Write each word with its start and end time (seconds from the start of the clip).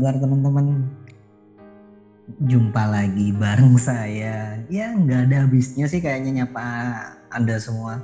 Kabar 0.00 0.16
teman-teman? 0.16 0.88
Jumpa 2.48 2.88
lagi 2.88 3.36
bareng 3.36 3.76
saya. 3.76 4.56
Ya 4.72 4.96
nggak 4.96 5.28
ada 5.28 5.44
habisnya 5.44 5.84
sih 5.92 6.00
kayaknya 6.00 6.40
nyapa 6.40 6.64
Anda 7.28 7.60
semua. 7.60 8.00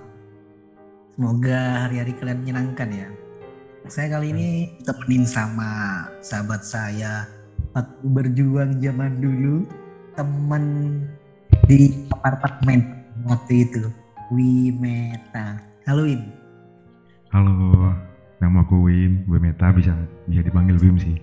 Semoga 1.17 1.89
hari-hari 1.89 2.13
kalian 2.21 2.45
menyenangkan 2.45 2.93
ya. 2.93 3.09
Saya 3.89 4.13
kali 4.13 4.29
ini 4.29 4.77
temenin 4.85 5.25
sama 5.25 6.05
sahabat 6.21 6.69
saya 6.69 7.25
waktu 7.73 8.05
berjuang 8.13 8.77
zaman 8.77 9.17
dulu, 9.17 9.65
teman 10.21 11.01
di 11.65 11.97
apartemen 12.13 13.09
waktu 13.25 13.73
itu, 13.73 13.89
Wimeta. 14.37 15.65
Halo 15.89 16.05
Wim. 16.05 16.29
Halo, 17.33 17.97
nama 18.45 18.61
aku 18.61 18.85
Wim, 18.85 19.25
Wimeta 19.33 19.73
bisa 19.73 19.97
bisa 20.29 20.45
dipanggil 20.45 20.77
Wim 20.77 21.01
sih, 21.01 21.17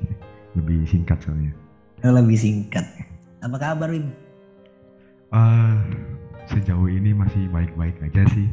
lebih 0.57 0.85
singkat 0.85 1.17
soalnya. 1.21 1.53
Lebih 2.03 2.37
singkat. 2.37 2.85
Apa 3.43 3.57
kabar 3.59 3.89
Wim? 3.91 4.11
Ah, 5.33 5.81
sejauh 6.47 6.85
ini 6.87 7.15
masih 7.15 7.49
baik-baik 7.49 7.97
aja 8.03 8.23
sih. 8.31 8.47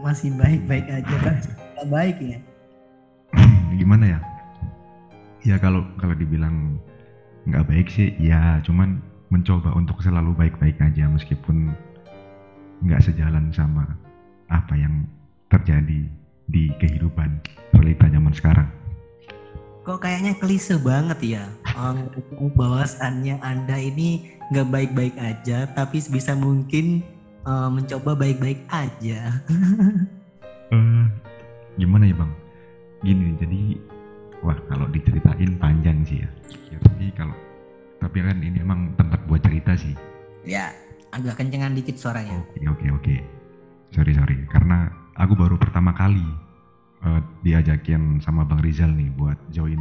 Masih 0.00 0.32
baik-baik 0.36 0.86
aja 0.88 1.16
kan? 1.20 1.36
Nggak 1.76 1.88
baik 1.92 2.16
ya? 2.20 2.38
Gimana 3.80 4.04
ya? 4.16 4.20
Ya 5.44 5.56
kalau 5.60 5.84
kalau 6.00 6.16
dibilang 6.16 6.80
nggak 7.46 7.66
baik 7.68 7.86
sih, 7.92 8.16
ya 8.18 8.58
cuman 8.64 8.98
mencoba 9.30 9.74
untuk 9.74 10.00
selalu 10.02 10.34
baik-baik 10.34 10.78
aja 10.80 11.06
meskipun 11.10 11.74
nggak 12.82 13.02
sejalan 13.02 13.50
sama 13.50 13.86
apa 14.46 14.74
yang 14.78 15.06
terjadi 15.50 16.06
di 16.46 16.70
kehidupan 16.78 17.42
realita 17.74 18.06
zaman 18.10 18.34
sekarang. 18.34 18.68
Kok 19.86 20.02
kayaknya 20.02 20.34
klise 20.34 20.82
banget 20.82 21.38
ya? 21.38 21.44
Um, 21.78 22.10
bahwasannya 22.58 23.38
Anda 23.38 23.78
ini 23.78 24.18
nggak 24.50 24.66
baik-baik 24.66 25.14
aja, 25.14 25.70
tapi 25.78 26.02
sebisa 26.02 26.34
mungkin 26.34 27.06
uh, 27.46 27.70
mencoba 27.70 28.18
baik-baik 28.18 28.66
aja. 28.74 29.30
Eh, 30.66 31.06
gimana 31.78 32.10
ya 32.10 32.18
bang? 32.18 32.32
Gini, 33.06 33.38
jadi 33.38 33.78
wah 34.42 34.58
kalau 34.66 34.90
diceritain 34.90 35.54
panjang 35.62 36.02
sih 36.02 36.26
ya. 36.26 36.30
Ya 36.74 36.78
tapi 36.82 37.06
kalau 37.14 37.38
tapi 38.02 38.18
kan 38.18 38.42
ini 38.42 38.58
emang 38.58 38.90
tempat 38.98 39.22
buat 39.30 39.46
cerita 39.46 39.78
sih. 39.78 39.94
ya, 40.42 40.74
agak 41.14 41.38
kencengan 41.38 41.78
dikit 41.78 41.94
suaranya. 41.94 42.34
Oke 42.42 42.66
oke 42.66 42.86
oke. 42.98 43.16
Sorry 43.94 44.10
sorry, 44.18 44.42
karena 44.50 44.90
aku 45.14 45.38
baru 45.38 45.54
pertama 45.54 45.94
kali 45.94 46.26
eh, 47.06 47.20
diajakin 47.46 48.18
sama 48.18 48.42
Bang 48.42 48.60
Rizal 48.60 48.90
nih 48.90 49.14
buat 49.14 49.38
join 49.54 49.78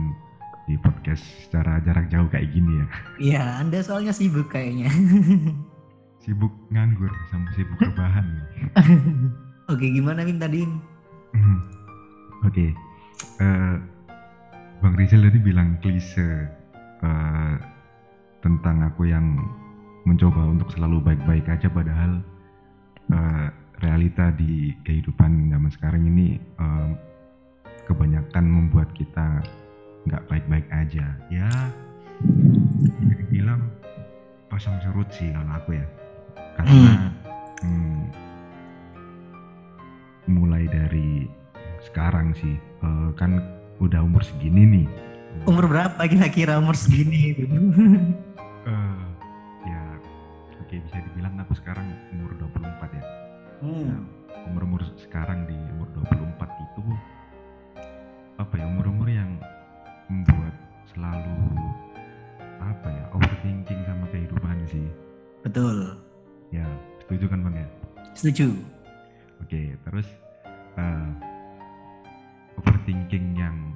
di 0.65 0.77
podcast 0.81 1.21
secara 1.45 1.77
jarak 1.85 2.09
jauh 2.09 2.25
kayak 2.29 2.49
gini 2.53 2.81
ya. 2.81 2.85
Iya, 3.21 3.43
Anda 3.61 3.85
soalnya 3.85 4.13
sibuk 4.13 4.49
kayaknya. 4.49 4.89
Sibuk 6.25 6.49
nganggur 6.73 7.13
sama 7.29 7.45
sibuk 7.53 7.77
rebahan. 7.77 8.25
Oke, 9.71 9.93
gimana 9.93 10.25
Wim 10.25 10.41
tadi? 10.41 10.65
Mhm. 11.37 11.57
Oke, 12.49 12.73
eh, 13.41 13.75
Bang 14.81 14.95
Rizal 14.97 15.21
tadi 15.29 15.37
bilang 15.37 15.77
klise 15.85 16.49
eh, 17.05 17.55
tentang 18.41 18.89
aku 18.89 19.05
yang 19.05 19.37
mencoba 20.09 20.49
untuk 20.49 20.69
selalu 20.73 21.01
baik-baik 21.01 21.45
aja 21.45 21.69
padahal 21.69 22.25
eh, 23.13 23.47
realita 23.85 24.33
di 24.33 24.73
kehidupan 24.81 25.53
zaman 25.53 25.69
sekarang 25.69 26.09
ini 26.09 26.41
eh, 26.41 26.89
kebanyakan 27.85 28.45
membuat 28.45 28.89
kita 28.97 29.41
nggak 30.09 30.25
baik-baik 30.29 30.67
aja. 30.73 31.05
Ya, 31.31 31.49
bisa 33.01 33.13
dibilang 33.25 33.69
pasang 34.49 34.77
surut 34.81 35.09
sih 35.13 35.29
kalau 35.33 35.51
aku 35.57 35.77
ya, 35.77 35.85
karena 36.59 37.13
hmm, 37.63 38.01
mulai 40.29 40.65
dari 40.69 41.29
sekarang 41.85 42.33
sih 42.37 42.57
eh, 42.59 43.09
kan 43.17 43.41
udah 43.77 44.01
umur 44.01 44.23
segini 44.23 44.63
nih 44.63 44.87
Umur 45.43 45.67
berapa 45.67 45.99
kira-kira 46.07 46.55
umur 46.55 46.79
segini? 46.79 47.35
Eh, 48.65 49.01
ya 49.67 49.83
oke 50.57 50.73
bisa 50.73 50.97
dibilang 51.11 51.37
aku 51.37 51.53
sekarang 51.59 51.85
Betul. 65.55 65.95
ya 66.51 66.67
setuju 66.99 67.31
kan 67.31 67.39
bang 67.47 67.63
ya 67.63 67.67
Setuju. 68.11 68.51
Oke, 69.39 69.71
terus 69.87 70.03
eh, 70.75 71.11
overthinking 72.59 73.39
yang 73.39 73.71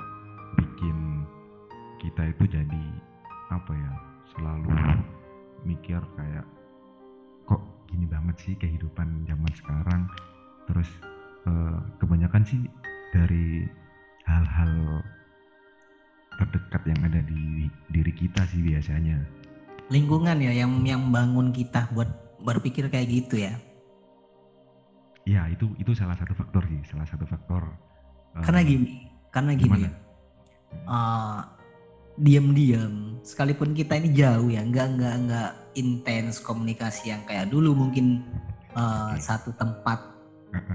bikin 0.60 1.24
kita 2.04 2.36
itu 2.36 2.44
jadi 2.52 2.84
apa 3.48 3.72
ya 3.72 3.94
selalu 4.36 4.76
mikir 5.64 6.04
kayak 6.20 6.44
kok 7.48 7.64
gini 7.88 8.04
banget 8.12 8.36
sih 8.44 8.60
kehidupan 8.60 9.24
zaman 9.24 9.54
sekarang. 9.56 10.12
Terus 10.68 10.92
eh, 11.48 11.80
kebanyakan 12.04 12.44
sih 12.44 12.60
dari 13.16 13.64
hal-hal 14.28 15.00
terdekat 16.36 16.84
yang 16.92 17.00
ada 17.08 17.24
di 17.24 17.72
diri 17.88 18.12
kita 18.12 18.44
sih 18.52 18.60
biasanya. 18.68 19.39
Lingkungan 19.90 20.38
ya 20.38 20.54
yang 20.54 20.86
yang 20.86 21.10
bangun 21.10 21.50
kita 21.50 21.90
buat 21.92 22.10
berpikir 22.46 22.88
kayak 22.88 23.10
gitu 23.10 23.42
ya. 23.42 23.58
Ya 25.26 25.46
itu 25.50 25.74
itu 25.78 25.92
salah 25.94 26.18
satu 26.18 26.34
faktor 26.34 26.66
sih, 26.66 26.82
salah 26.86 27.06
satu 27.06 27.26
faktor. 27.26 27.74
eh, 28.38 28.44
Karena 28.46 28.62
gini, 28.62 29.10
karena 29.30 29.52
gini 29.54 29.66
gimana? 29.66 29.90
ya. 29.90 29.92
eh, 30.86 31.40
diam-diam 32.20 33.16
sekalipun 33.24 33.72
kita 33.72 33.96
ini 33.96 34.12
jauh 34.12 34.52
ya 34.52 34.60
nggak 34.62 34.88
nggak 35.00 35.16
nggak 35.26 35.52
intens 35.80 36.44
komunikasi 36.44 37.16
yang 37.16 37.24
kayak 37.24 37.48
dulu 37.48 37.72
mungkin 37.72 38.22
eh, 38.76 39.16
Oke. 39.16 39.24
satu 39.24 39.56
tempat 39.56 40.04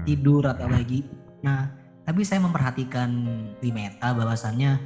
tidur 0.07 0.41
atau 0.47 0.65
lagi 0.65 1.05
nah 1.45 1.69
tapi 2.01 2.25
saya 2.25 2.41
memperhatikan 2.41 3.09
di 3.61 3.69
meta 3.69 4.13
bahwasannya 4.17 4.81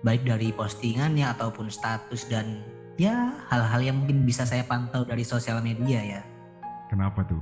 baik 0.00 0.24
dari 0.24 0.48
postingannya 0.56 1.28
ataupun 1.28 1.68
status 1.68 2.24
dan 2.32 2.64
ya 3.00 3.16
hal-hal 3.48 3.80
yang 3.80 3.96
mungkin 3.96 4.28
bisa 4.28 4.44
saya 4.44 4.60
pantau 4.60 5.02
dari 5.02 5.24
sosial 5.24 5.64
media 5.64 6.00
ya 6.04 6.22
Kenapa 6.92 7.24
tuh? 7.24 7.40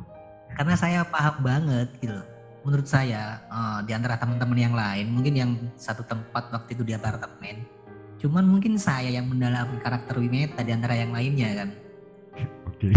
karena 0.55 0.75
saya 0.75 1.01
paham 1.05 1.37
banget 1.41 1.89
gitu 1.99 2.15
loh. 2.15 2.27
menurut 2.63 2.87
saya 2.87 3.43
eh, 3.43 3.79
di 3.83 3.93
antara 3.93 4.15
teman-teman 4.15 4.59
yang 4.61 4.75
lain 4.75 5.07
mungkin 5.09 5.35
yang 5.35 5.51
satu 5.75 6.03
tempat 6.05 6.51
waktu 6.51 6.75
itu 6.75 6.83
di 6.85 6.93
apartemen 6.93 7.67
cuman 8.19 8.45
mungkin 8.45 8.75
saya 8.77 9.09
yang 9.09 9.27
mendalami 9.27 9.79
karakter 9.79 10.15
Wimeta 10.15 10.63
di 10.63 10.71
antara 10.71 10.95
yang 10.95 11.11
lainnya 11.11 11.49
kan 11.57 11.69
Oke. 12.67 12.91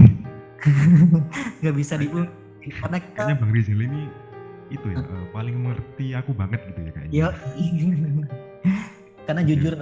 nggak 1.61 1.75
bisa 1.75 1.97
diukur 1.97 2.29
karena 2.61 2.97
kita 2.99 3.17
Kayaknya 3.17 3.37
Bang 3.37 3.51
Rizal 3.51 3.81
ini 3.81 4.01
itu 4.69 4.85
ya 4.87 4.97
eh, 4.99 5.25
paling 5.29 5.55
mengerti 5.57 6.05
aku 6.13 6.31
banget 6.31 6.61
gitu 6.63 6.79
ya 6.79 6.91
kayaknya. 6.91 7.13
yo 7.15 7.27
karena 9.25 9.41
jujur 9.43 9.73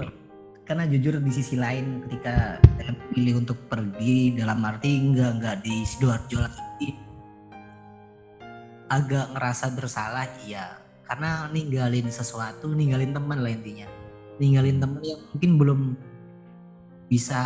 karena 0.70 0.86
jujur 0.86 1.18
di 1.18 1.34
sisi 1.34 1.58
lain 1.58 2.06
ketika 2.06 2.62
saya 2.78 2.94
pilih 3.10 3.42
untuk 3.42 3.58
pergi 3.74 4.38
dalam 4.38 4.62
arti 4.62 5.02
nggak 5.02 5.42
nggak 5.42 5.56
di 5.66 5.82
sidoarjo 5.82 6.46
lagi 6.46 7.10
agak 8.90 9.34
ngerasa 9.34 9.74
bersalah 9.74 10.26
iya. 10.46 10.78
Karena 11.10 11.50
ninggalin 11.50 12.06
sesuatu 12.14 12.70
ninggalin 12.70 13.18
teman 13.18 13.42
lah 13.42 13.50
intinya. 13.50 13.90
Ninggalin 14.38 14.78
teman 14.78 15.02
yang 15.02 15.22
mungkin 15.34 15.52
belum 15.58 15.80
bisa 17.10 17.42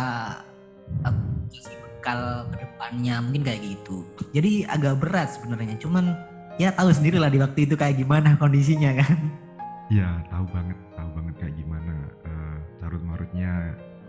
kasih 1.48 1.76
bekal 1.80 2.44
ke 2.52 2.60
depannya 2.60 3.24
mungkin 3.24 3.44
kayak 3.44 3.60
gitu. 3.64 4.04
Jadi 4.36 4.68
agak 4.68 5.00
berat 5.00 5.32
sebenarnya 5.32 5.80
cuman 5.80 6.12
ya 6.60 6.68
tahu 6.76 6.92
sendiri 6.92 7.16
lah 7.16 7.32
di 7.32 7.40
waktu 7.40 7.64
itu 7.64 7.72
kayak 7.72 7.96
gimana 7.96 8.36
kondisinya 8.36 9.00
kan. 9.00 9.16
Iya, 9.88 10.08
tahu 10.28 10.44
banget, 10.52 10.76
tahu 10.96 11.08
banget 11.16 11.34
kayak 11.40 11.54
gimana 11.60 11.73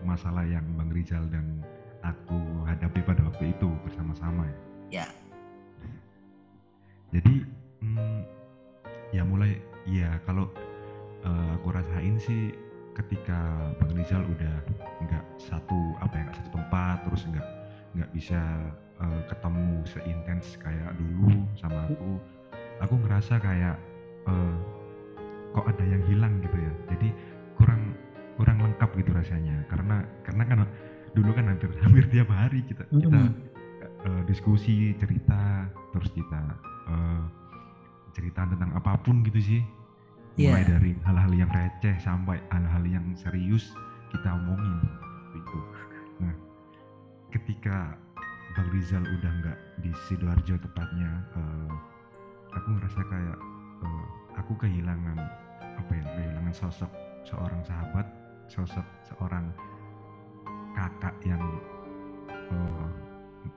masalah 0.06 0.46
yang 0.46 0.64
Bang 0.78 0.94
Rizal 0.94 1.26
dan 1.34 1.66
aku 2.06 2.38
hadapi 2.70 3.02
pada 3.02 3.26
waktu 3.26 3.52
itu 3.52 3.70
bersama-sama 3.82 4.46
ya. 4.46 4.58
Ya. 5.02 5.08
Jadi 7.18 7.36
mm, 7.82 8.20
ya 9.16 9.24
mulai 9.26 9.58
ya 9.90 10.18
kalau 10.26 10.50
eh, 11.26 11.50
aku 11.58 11.74
rasain 11.74 12.22
sih 12.22 12.54
ketika 12.96 13.72
Bang 13.82 13.92
Rizal 13.98 14.24
udah 14.24 14.56
nggak 15.04 15.26
satu 15.42 15.98
apa 16.00 16.14
ya 16.16 16.22
nggak 16.30 16.38
satu 16.40 16.52
tempat 16.56 16.98
terus 17.10 17.22
nggak 17.28 17.48
nggak 17.98 18.10
bisa 18.14 18.42
eh, 19.02 19.22
ketemu 19.28 19.76
seintens 19.84 20.48
kayak 20.62 20.92
dulu 20.96 21.44
sama 21.58 21.90
aku 21.90 22.22
aku 22.80 22.94
ngerasa 23.04 23.42
kayak 23.42 23.76
eh, 24.30 24.56
kok 25.56 25.66
ada 25.72 25.84
yang 25.88 26.04
hilang 26.08 26.44
gitu 26.44 26.58
ya 26.60 26.74
jadi 26.92 27.10
kurang 27.56 27.96
kurang 28.36 28.60
lengkap 28.60 28.90
rasanya 29.16 29.64
karena 29.72 30.04
karena 30.28 30.44
kan 30.44 30.58
dulu 31.16 31.32
kan 31.32 31.48
hampir 31.48 31.72
hampir 31.86 32.04
tiap 32.12 32.28
hari 32.30 32.62
kita 32.68 32.84
kita 32.92 33.20
Mm-mm. 33.20 33.32
eh, 34.06 34.22
diskusi 34.28 34.92
cerita 35.00 35.72
terus 35.96 36.12
kita 36.12 36.42
eh, 36.92 37.24
cerita 38.16 38.48
tentang 38.48 38.72
apa 38.76 39.00
pun 39.04 39.24
gitu 39.24 39.40
sih 39.40 39.62
mulai 40.36 40.68
Iya. 40.68 40.76
dari 40.76 40.92
hal-hal 41.08 41.32
yang 41.32 41.48
receh 41.48 41.96
sampai 42.04 42.44
hal-hal 42.52 42.84
yang 42.84 43.06
serius 43.16 43.72
kita 44.12 44.36
omongin 44.36 44.84
gitu 45.32 45.60
nah 46.20 46.36
ketika 47.32 47.96
Bang 48.56 48.72
Rizal 48.72 49.04
udah 49.04 49.32
nggak 49.44 49.58
di 49.84 49.92
sidoarjo 50.08 50.56
tepatnya 50.60 51.24
eh, 51.40 51.72
aku 52.52 52.68
ngerasa 52.76 53.00
kayak 53.08 53.38
eh, 53.84 54.06
aku 54.36 54.52
kehilangan 54.60 55.16
apa 55.80 55.92
ya 55.92 56.04
kehilangan 56.04 56.56
sosok 56.56 56.92
seorang 57.24 57.64
sahabat 57.64 58.04
sosok 58.48 58.86
seorang 59.04 59.50
kakak 60.76 61.16
yang 61.26 61.42
eh, 62.30 62.88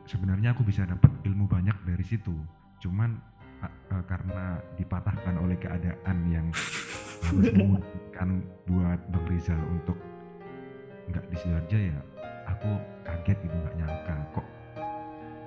sebenarnya 0.06 0.54
aku 0.54 0.64
bisa 0.64 0.86
dapat 0.86 1.10
ilmu 1.24 1.44
banyak 1.44 1.76
dari 1.84 2.04
situ. 2.04 2.34
Cuman 2.80 3.18
eh, 3.62 3.72
eh, 3.92 4.04
karena 4.06 4.58
dipatahkan 4.78 5.34
oleh 5.38 5.56
keadaan 5.58 6.18
yang 6.30 6.46
harus 7.28 7.50
memungkinkan 7.52 8.28
buat 8.64 9.00
Bang 9.10 9.26
Rizal 9.26 9.60
untuk 9.68 9.98
nggak 11.08 11.24
di 11.32 11.36
Sidoarjo 11.40 11.78
ya 11.80 11.98
aku 12.44 12.68
kaget 13.00 13.36
gitu 13.40 13.56
nggak 13.56 13.76
nyangka 13.80 14.16
kok 14.36 14.46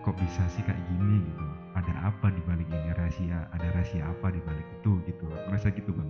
kok 0.02 0.16
bisa 0.18 0.42
sih 0.50 0.66
kayak 0.66 0.82
gini 0.90 1.22
gitu. 1.22 1.46
Ada 1.72 1.94
apa 2.12 2.34
di 2.34 2.42
balik 2.44 2.68
ini? 2.68 2.90
Rahasia 2.92 3.46
ada 3.54 3.68
rahasia 3.72 4.04
apa 4.04 4.34
di 4.34 4.42
balik 4.42 4.66
itu 4.82 4.98
gitu? 5.06 5.26
Aku 5.30 5.48
rasa 5.54 5.70
gitu 5.70 5.94
bang. 5.94 6.10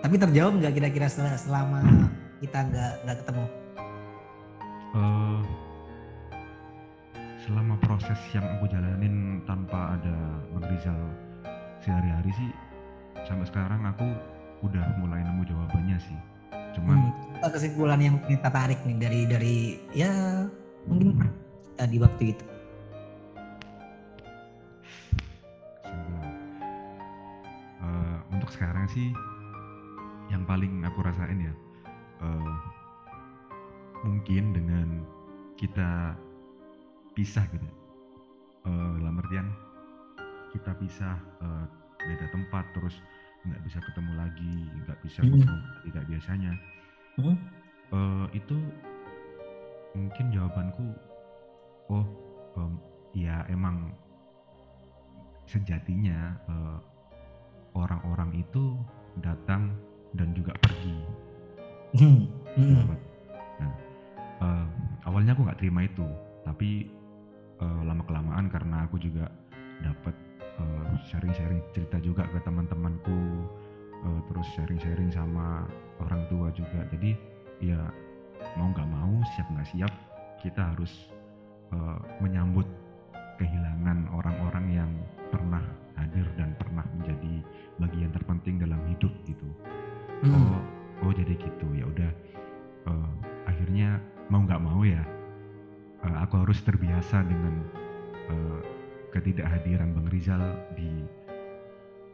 Tapi 0.00 0.16
terjawab 0.16 0.52
nggak 0.58 0.72
kira-kira 0.72 1.06
setelah- 1.06 1.36
selama 1.38 1.80
kita 2.40 2.58
nggak 2.68 2.92
nggak 3.04 3.16
ketemu? 3.24 3.44
Eh, 4.96 5.40
selama 7.44 7.74
proses 7.78 8.18
yang 8.32 8.44
aku 8.58 8.64
jalanin 8.66 9.40
tanpa 9.44 9.96
ada 9.96 10.16
Bang 10.52 10.66
Rizal 10.66 11.00
sehari-hari 11.78 12.32
sih 12.34 12.50
sampai 13.22 13.46
sekarang 13.46 13.84
aku 13.86 14.08
udah 14.64 14.82
mulai 14.98 15.20
nemu 15.22 15.42
jawabannya 15.46 15.98
sih 16.00 16.18
cuman 16.74 16.96
Hmm. 17.36 17.52
Kesimpulan 17.52 18.00
yang 18.00 18.16
kita 18.24 18.48
tarik 18.48 18.80
nih 18.88 18.96
dari 18.96 19.20
dari 19.28 19.56
ya 19.92 20.10
mungkin 20.88 21.20
kita 21.76 21.84
di 21.84 21.98
waktu 22.00 22.22
itu. 22.32 22.44
Eh, 27.80 28.16
untuk 28.32 28.48
sekarang 28.50 28.88
sih 28.88 29.12
yang 30.32 30.42
paling 30.48 30.82
aku 30.82 31.04
rasain 31.04 31.38
ya 31.38 31.54
eh, 32.20 32.56
mungkin 34.02 34.54
dengan 34.54 34.88
kita 35.56 36.14
pisah 37.12 37.44
gitu 37.50 37.66
Eh, 38.66 38.92
dalam 38.98 39.22
artian 39.22 39.46
kita 40.50 40.74
pisah 40.74 41.14
eh, 41.38 41.64
beda 42.02 42.26
tempat 42.34 42.66
terus 42.74 42.98
nggak 43.46 43.62
bisa 43.62 43.78
ketemu 43.78 44.12
lagi 44.18 44.54
nggak 44.82 44.98
bisa 45.06 45.22
Hmm. 45.22 45.38
ngobrol 45.38 45.60
tidak 45.86 46.04
biasanya 46.10 46.52
Hmm? 47.16 47.36
Eh, 47.94 48.26
itu 48.34 48.58
mungkin 49.94 50.26
jawabanku 50.28 50.92
oh 51.88 52.06
em, 52.58 52.74
ya 53.14 53.46
emang 53.46 53.94
sejatinya 55.46 56.34
orang-orang 57.72 58.34
itu 58.34 58.76
datang 59.22 59.72
dan 60.12 60.34
juga 60.34 60.52
pergi 60.58 61.06
Hmm. 61.96 62.28
Hmm. 62.56 62.72
sahabat. 62.76 63.00
Nah, 63.60 63.72
eh, 64.44 64.66
awalnya 65.08 65.32
aku 65.36 65.42
nggak 65.44 65.60
terima 65.60 65.80
itu, 65.84 66.06
tapi 66.44 66.88
eh, 67.60 67.80
lama 67.84 68.02
kelamaan 68.04 68.46
karena 68.52 68.84
aku 68.84 68.96
juga 69.00 69.28
dapat 69.80 70.14
eh, 70.40 70.92
sharing-sharing 71.12 71.60
cerita 71.76 72.00
juga 72.00 72.24
ke 72.28 72.38
teman-temanku, 72.44 73.20
eh, 74.04 74.20
terus 74.28 74.46
sharing-sharing 74.56 75.12
sama 75.12 75.64
orang 76.00 76.24
tua 76.28 76.48
juga. 76.52 76.84
Jadi 76.92 77.16
ya 77.60 77.80
mau 78.60 78.68
nggak 78.72 78.88
mau, 78.88 79.12
siap 79.36 79.48
nggak 79.52 79.68
siap, 79.72 79.92
kita 80.40 80.76
harus 80.76 80.92
eh, 81.72 81.98
menyambut 82.20 82.68
kehilangan 83.36 84.08
orang-orang 84.16 84.66
yang 84.72 84.90
pernah 85.28 85.60
hadir 85.96 86.24
dan 86.40 86.56
pernah 86.56 86.84
menjadi 86.96 87.44
bagian 87.80 88.10
terpenting 88.12 88.56
dalam 88.60 88.80
hidup 88.88 89.12
gitu 89.28 89.48
Hmm. 90.24 90.32
oh 90.32 90.64
oh 91.04 91.12
jadi 91.12 91.34
gitu 91.36 91.66
ya 91.76 91.84
udah 91.84 92.10
eh, 92.88 93.10
akhirnya 93.48 94.00
mau 94.32 94.42
nggak 94.44 94.62
mau 94.62 94.80
ya 94.86 95.02
eh, 96.04 96.16
aku 96.22 96.44
harus 96.46 96.60
terbiasa 96.62 97.24
dengan 97.26 97.54
eh, 98.30 98.60
ketidakhadiran 99.12 99.96
Bang 99.96 100.08
Rizal 100.12 100.42
di 100.76 101.04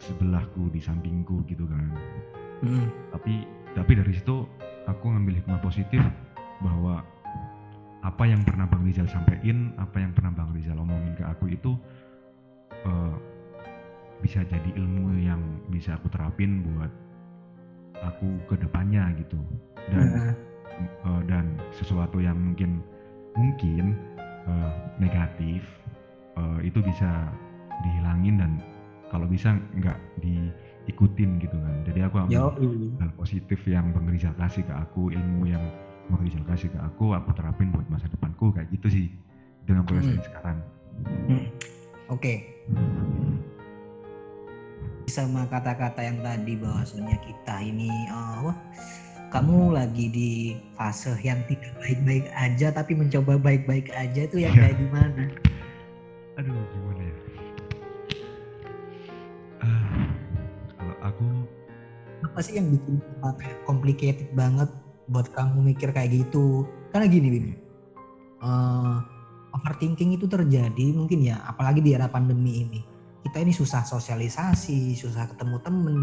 sebelahku 0.03 0.71
di 0.71 0.81
sampingku 0.83 1.47
gitu 1.47 1.67
kan 1.67 1.93
Hmm. 2.63 2.87
tapi 3.11 3.43
tapi 3.75 3.99
dari 3.99 4.15
situ 4.15 4.47
aku 4.87 5.11
ngambil 5.11 5.43
hikmah 5.43 5.59
positif 5.67 5.99
bahwa 6.63 7.03
apa 8.07 8.23
yang 8.23 8.47
pernah 8.47 8.71
Bang 8.71 8.87
Rizal 8.87 9.11
sampaikan 9.11 9.75
apa 9.83 9.99
yang 9.99 10.15
pernah 10.15 10.31
Bang 10.31 10.55
Rizal 10.55 10.79
omongin 10.79 11.19
ke 11.19 11.27
aku 11.27 11.51
itu 11.51 11.75
eh, 12.87 13.15
bisa 14.23 14.47
jadi 14.47 14.71
ilmu 14.79 15.19
yang 15.19 15.43
bisa 15.75 15.99
aku 15.99 16.07
terapin 16.07 16.63
buat 16.63 16.91
aku 18.03 18.27
ke 18.51 18.55
depannya 18.59 19.15
gitu 19.19 19.39
dan 19.91 20.35
eh, 20.83 21.23
dan 21.31 21.57
sesuatu 21.75 22.19
yang 22.19 22.37
mungkin 22.39 22.83
mungkin 23.39 23.95
eh, 24.47 24.73
negatif 24.99 25.63
eh, 26.37 26.59
itu 26.67 26.83
bisa 26.83 27.31
dihilangin 27.83 28.39
dan 28.39 28.53
kalau 29.13 29.29
bisa 29.29 29.59
nggak 29.77 29.99
diikutin 30.25 31.37
gitu 31.43 31.57
kan 31.57 31.75
jadi 31.85 32.09
aku 32.09 32.17
ambil 32.25 32.57
hal 33.01 33.11
positif 33.19 33.61
yang 33.69 33.93
Bang 33.93 34.09
Rizal 34.09 34.33
kasih 34.41 34.65
ke 34.65 34.73
aku 34.73 35.13
ilmu 35.13 35.53
yang 35.53 35.65
Bang 36.09 36.23
Rizal 36.25 36.45
kasih 36.49 36.73
ke 36.73 36.79
aku 36.81 37.13
aku 37.13 37.31
terapin 37.37 37.69
buat 37.71 37.85
masa 37.93 38.09
depanku 38.09 38.51
kayak 38.57 38.73
gitu 38.73 38.89
sih 38.89 39.07
dengan 39.69 39.85
aku 39.85 40.01
rasain 40.01 40.19
Hmm. 40.19 40.27
sekarang 40.27 40.59
Hmm. 41.27 41.45
Oke. 42.13 42.45
Sama 45.11 45.45
kata-kata 45.51 46.01
yang 46.01 46.23
tadi 46.23 46.57
bahwasanya 46.57 47.19
kita 47.21 47.57
ini 47.61 47.91
eh, 48.09 48.37
wah, 48.47 48.57
kamu 49.33 49.73
lagi 49.73 50.07
di 50.13 50.31
fase 50.77 51.17
yang 51.25 51.41
tidak 51.49 51.73
baik-baik 51.81 52.29
aja 52.37 52.69
tapi 52.69 52.93
mencoba 52.93 53.41
baik-baik 53.41 53.89
aja 53.97 54.29
itu 54.29 54.45
yang 54.45 54.53
Iya. 54.53 54.61
kayak 54.61 54.77
gimana? 54.79 55.23
aduh 56.33 56.65
gimana 56.73 57.03
ya 57.05 57.17
Ah, 59.61 60.09
kalau 60.75 60.97
aku 61.05 61.25
Apa 62.23 62.39
sih 62.39 62.55
yang 62.55 62.71
bikin 62.71 63.03
uh, 63.27 63.35
complicated 63.67 64.31
banget 64.33 64.71
buat 65.11 65.27
kamu 65.35 65.75
mikir 65.75 65.91
kayak 65.91 66.15
gitu? 66.23 66.63
Karena 66.95 67.11
gini, 67.11 67.29
Bim. 67.35 67.47
Eh, 68.43 68.97
overthinking 69.51 70.15
itu 70.15 70.31
terjadi 70.31 70.87
mungkin 70.95 71.19
ya, 71.27 71.43
apalagi 71.43 71.83
di 71.83 71.99
era 71.99 72.07
pandemi 72.07 72.63
ini. 72.63 72.81
Kita 73.23 73.39
ini 73.39 73.55
susah 73.55 73.87
sosialisasi, 73.87 74.99
susah 74.99 75.31
ketemu 75.31 75.57
temen. 75.63 75.97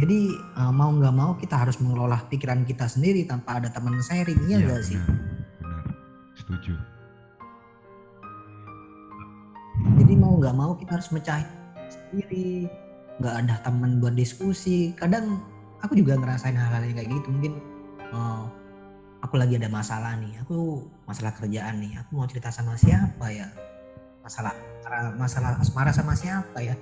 Jadi 0.00 0.32
eh, 0.32 0.72
mau 0.72 0.88
nggak 0.88 1.14
mau 1.14 1.36
kita 1.36 1.60
harus 1.60 1.76
mengelola 1.78 2.24
pikiran 2.32 2.64
kita 2.64 2.88
sendiri 2.88 3.28
tanpa 3.28 3.60
ada 3.60 3.68
teman 3.68 4.00
sharing, 4.00 4.40
iya 4.48 4.56
Iya, 4.56 4.66
nggak 4.66 4.82
sih? 4.82 4.98
benar, 5.60 5.84
setuju 6.32 6.74
Jadi 10.00 10.12
mau 10.16 10.32
nggak 10.40 10.56
mau 10.56 10.72
kita 10.76 10.96
harus 10.96 11.08
mecahin 11.12 11.48
sendiri, 11.92 12.68
nggak 13.20 13.34
ada 13.44 13.54
teman 13.60 14.00
buat 14.00 14.16
diskusi. 14.16 14.96
Kadang 14.96 15.40
aku 15.84 15.92
juga 15.98 16.16
ngerasain 16.16 16.56
hal-hal 16.56 16.88
yang 16.88 16.96
kayak 16.96 17.10
gitu. 17.12 17.28
Mungkin 17.28 17.52
eh, 18.16 18.42
aku 19.20 19.34
lagi 19.36 19.60
ada 19.60 19.68
masalah 19.68 20.16
nih, 20.16 20.40
aku 20.40 20.88
masalah 21.04 21.30
kerjaan 21.36 21.78
nih, 21.84 22.00
aku 22.00 22.10
mau 22.16 22.26
cerita 22.26 22.48
sama 22.48 22.74
siapa 22.80 23.28
ya? 23.28 23.48
Masalah 24.22 24.54
masalah 25.16 25.58
asmara 25.58 25.90
sama 25.90 26.14
siapa 26.14 26.62
ya? 26.62 26.74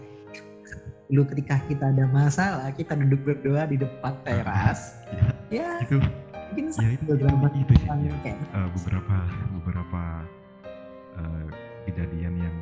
Dulu 1.08 1.26
ketika 1.26 1.58
kita 1.66 1.90
ada 1.90 2.06
masalah, 2.06 2.70
kita 2.70 2.94
duduk 2.94 3.26
berdoa 3.26 3.66
di 3.66 3.76
depan 3.76 4.14
teras. 4.22 4.94
Ya, 5.50 5.82
itu 5.82 5.98
mungkin 5.98 6.70
ya 6.78 6.94
itu, 6.94 7.02
beberapa 7.10 7.50
itu, 7.50 7.74
itu 7.74 7.74
sih 7.74 7.90
ya. 7.90 8.14
kayak 8.22 8.38
Eh, 8.54 8.68
beberapa 8.70 9.16
beberapa 9.58 10.02
eh, 11.18 11.46
kejadian 11.90 12.34
yang 12.38 12.56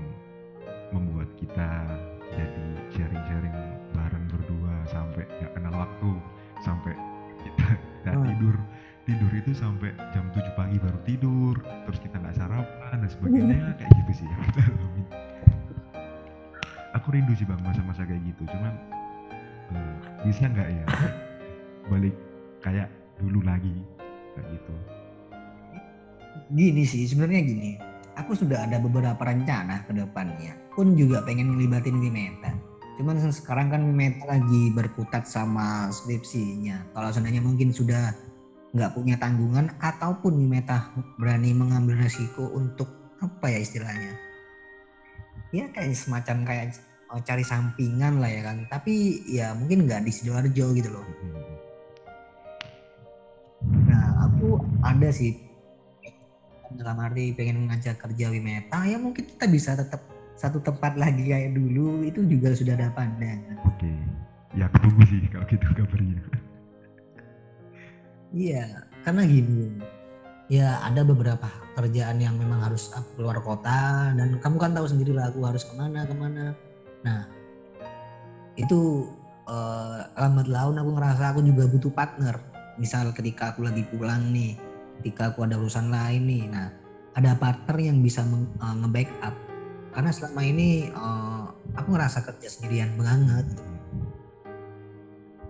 membuat 0.88 1.28
kita 1.36 1.84
jadi 2.32 2.64
sharing-sharing 2.88 3.52
bareng 3.92 4.24
berdua 4.32 4.72
sampai 4.88 5.20
nggak 5.36 5.52
kenal 5.52 5.74
waktu 5.76 6.10
sampai 6.64 6.96
kita 7.44 7.66
nggak 8.08 8.14
Hmm. 8.16 8.24
tidur 8.24 8.56
tidur 9.08 9.32
itu 9.32 9.56
sampai 9.56 9.96
jam 10.12 10.28
7 10.36 10.52
pagi 10.52 10.76
baru 10.76 11.00
tidur 11.08 11.56
terus 11.88 11.96
kita 12.04 12.20
nggak 12.20 12.36
sarapan 12.36 12.96
dan 13.00 13.08
sebagainya 13.08 13.72
kayak 13.80 13.92
gitu 14.04 14.12
sih 14.20 14.26
yang 14.28 14.42
kita 14.52 14.60
alami. 14.68 15.02
Aku 17.00 17.06
rindu 17.16 17.32
sih 17.32 17.48
bang 17.48 17.60
masa-masa 17.64 18.04
kayak 18.04 18.20
gitu. 18.28 18.44
Cuman 18.52 18.74
eh, 19.72 19.96
bisa 20.28 20.44
nggak 20.52 20.68
ya? 20.68 20.84
Balik 21.90 22.12
kayak 22.60 22.92
dulu 23.16 23.40
lagi 23.48 23.72
kayak 24.36 24.46
gitu. 24.60 24.74
Gini 26.52 26.84
sih 26.84 27.08
sebenarnya 27.08 27.40
gini. 27.48 27.70
Aku 28.20 28.36
sudah 28.36 28.68
ada 28.68 28.76
beberapa 28.76 29.24
rencana 29.24 29.88
ke 29.88 29.96
depannya. 29.96 30.52
Pun 30.76 30.92
juga 31.00 31.24
pengen 31.24 31.56
ngelibatin 31.56 31.96
Wimeta 31.96 32.52
cuman 32.98 33.14
sekarang 33.30 33.70
kan 33.70 33.80
Wimeta 33.86 34.26
lagi 34.26 34.74
berkutat 34.74 35.22
sama 35.22 35.86
skripsinya. 35.94 36.82
Kalau 36.98 37.14
seandainya 37.14 37.38
mungkin 37.38 37.70
sudah 37.70 38.10
nggak 38.76 38.92
punya 38.92 39.16
tanggungan 39.16 39.72
ataupun 39.80 40.36
Wimeta 40.36 40.92
berani 41.16 41.56
mengambil 41.56 41.96
resiko 42.04 42.52
untuk 42.52 42.88
apa 43.24 43.48
ya 43.48 43.58
istilahnya? 43.64 44.12
Ya 45.54 45.64
kayak 45.72 45.96
semacam 45.96 46.44
kayak 46.44 46.64
oh, 47.08 47.20
cari 47.24 47.44
sampingan 47.44 48.20
lah 48.20 48.28
ya 48.28 48.42
kan. 48.44 48.68
Tapi 48.68 49.24
ya 49.24 49.56
mungkin 49.56 49.88
nggak 49.88 50.04
di 50.04 50.12
sidoarjo 50.12 50.76
gitu 50.76 50.88
loh. 50.92 51.06
Nah 53.88 54.28
aku 54.28 54.60
ada 54.84 55.08
sih. 55.08 55.32
Dalam 56.68 57.00
arti 57.00 57.32
pengen 57.32 57.64
ngajak 57.72 57.96
kerja 57.96 58.28
Wimeta 58.28 58.84
ya 58.84 59.00
mungkin 59.00 59.24
kita 59.24 59.48
bisa 59.48 59.72
tetap 59.72 60.04
satu 60.36 60.60
tempat 60.60 61.00
lagi 61.00 61.24
kayak 61.26 61.56
dulu 61.56 62.04
itu 62.04 62.22
juga 62.28 62.52
sudah 62.52 62.76
ada 62.76 62.92
pandangan. 62.92 63.56
Oke. 63.64 63.88
Ya 64.52 64.68
aku 64.68 64.76
tunggu 64.84 65.02
sih 65.08 65.24
kalau 65.32 65.48
gitu 65.48 65.64
kabarnya 65.72 66.20
iya 68.32 68.84
karena 69.04 69.22
gini 69.24 69.72
ya 70.48 70.80
ada 70.84 71.04
beberapa 71.04 71.48
kerjaan 71.76 72.18
yang 72.18 72.34
memang 72.40 72.64
harus 72.64 72.90
keluar 73.14 73.38
kota 73.44 74.10
dan 74.16 74.40
kamu 74.40 74.56
kan 74.56 74.72
tahu 74.74 74.88
sendiri 74.88 75.12
lah 75.14 75.30
aku 75.30 75.44
harus 75.44 75.62
ke 75.62 75.74
mana 75.76 76.08
ke 76.08 76.14
mana. 76.16 76.56
Nah 77.04 77.28
itu 78.58 79.06
uh, 79.46 80.08
lambat 80.18 80.48
laun 80.50 80.80
aku 80.80 80.90
ngerasa 80.96 81.36
aku 81.36 81.40
juga 81.44 81.68
butuh 81.68 81.92
partner. 81.92 82.40
Misal 82.80 83.12
ketika 83.14 83.54
aku 83.54 83.68
lagi 83.68 83.84
pulang 83.86 84.32
nih 84.32 84.56
ketika 84.98 85.30
aku 85.30 85.46
ada 85.46 85.54
urusan 85.60 85.94
lain 85.94 86.26
nih 86.26 86.44
nah 86.50 86.74
ada 87.14 87.38
partner 87.38 87.76
yang 87.78 88.00
bisa 88.02 88.24
uh, 88.24 88.74
nge-backup. 88.82 89.36
Karena 89.92 90.10
selama 90.10 90.42
ini 90.42 90.88
uh, 90.96 91.52
aku 91.76 91.88
ngerasa 91.94 92.24
kerja 92.24 92.48
sendirian 92.50 92.96
banget 92.96 93.46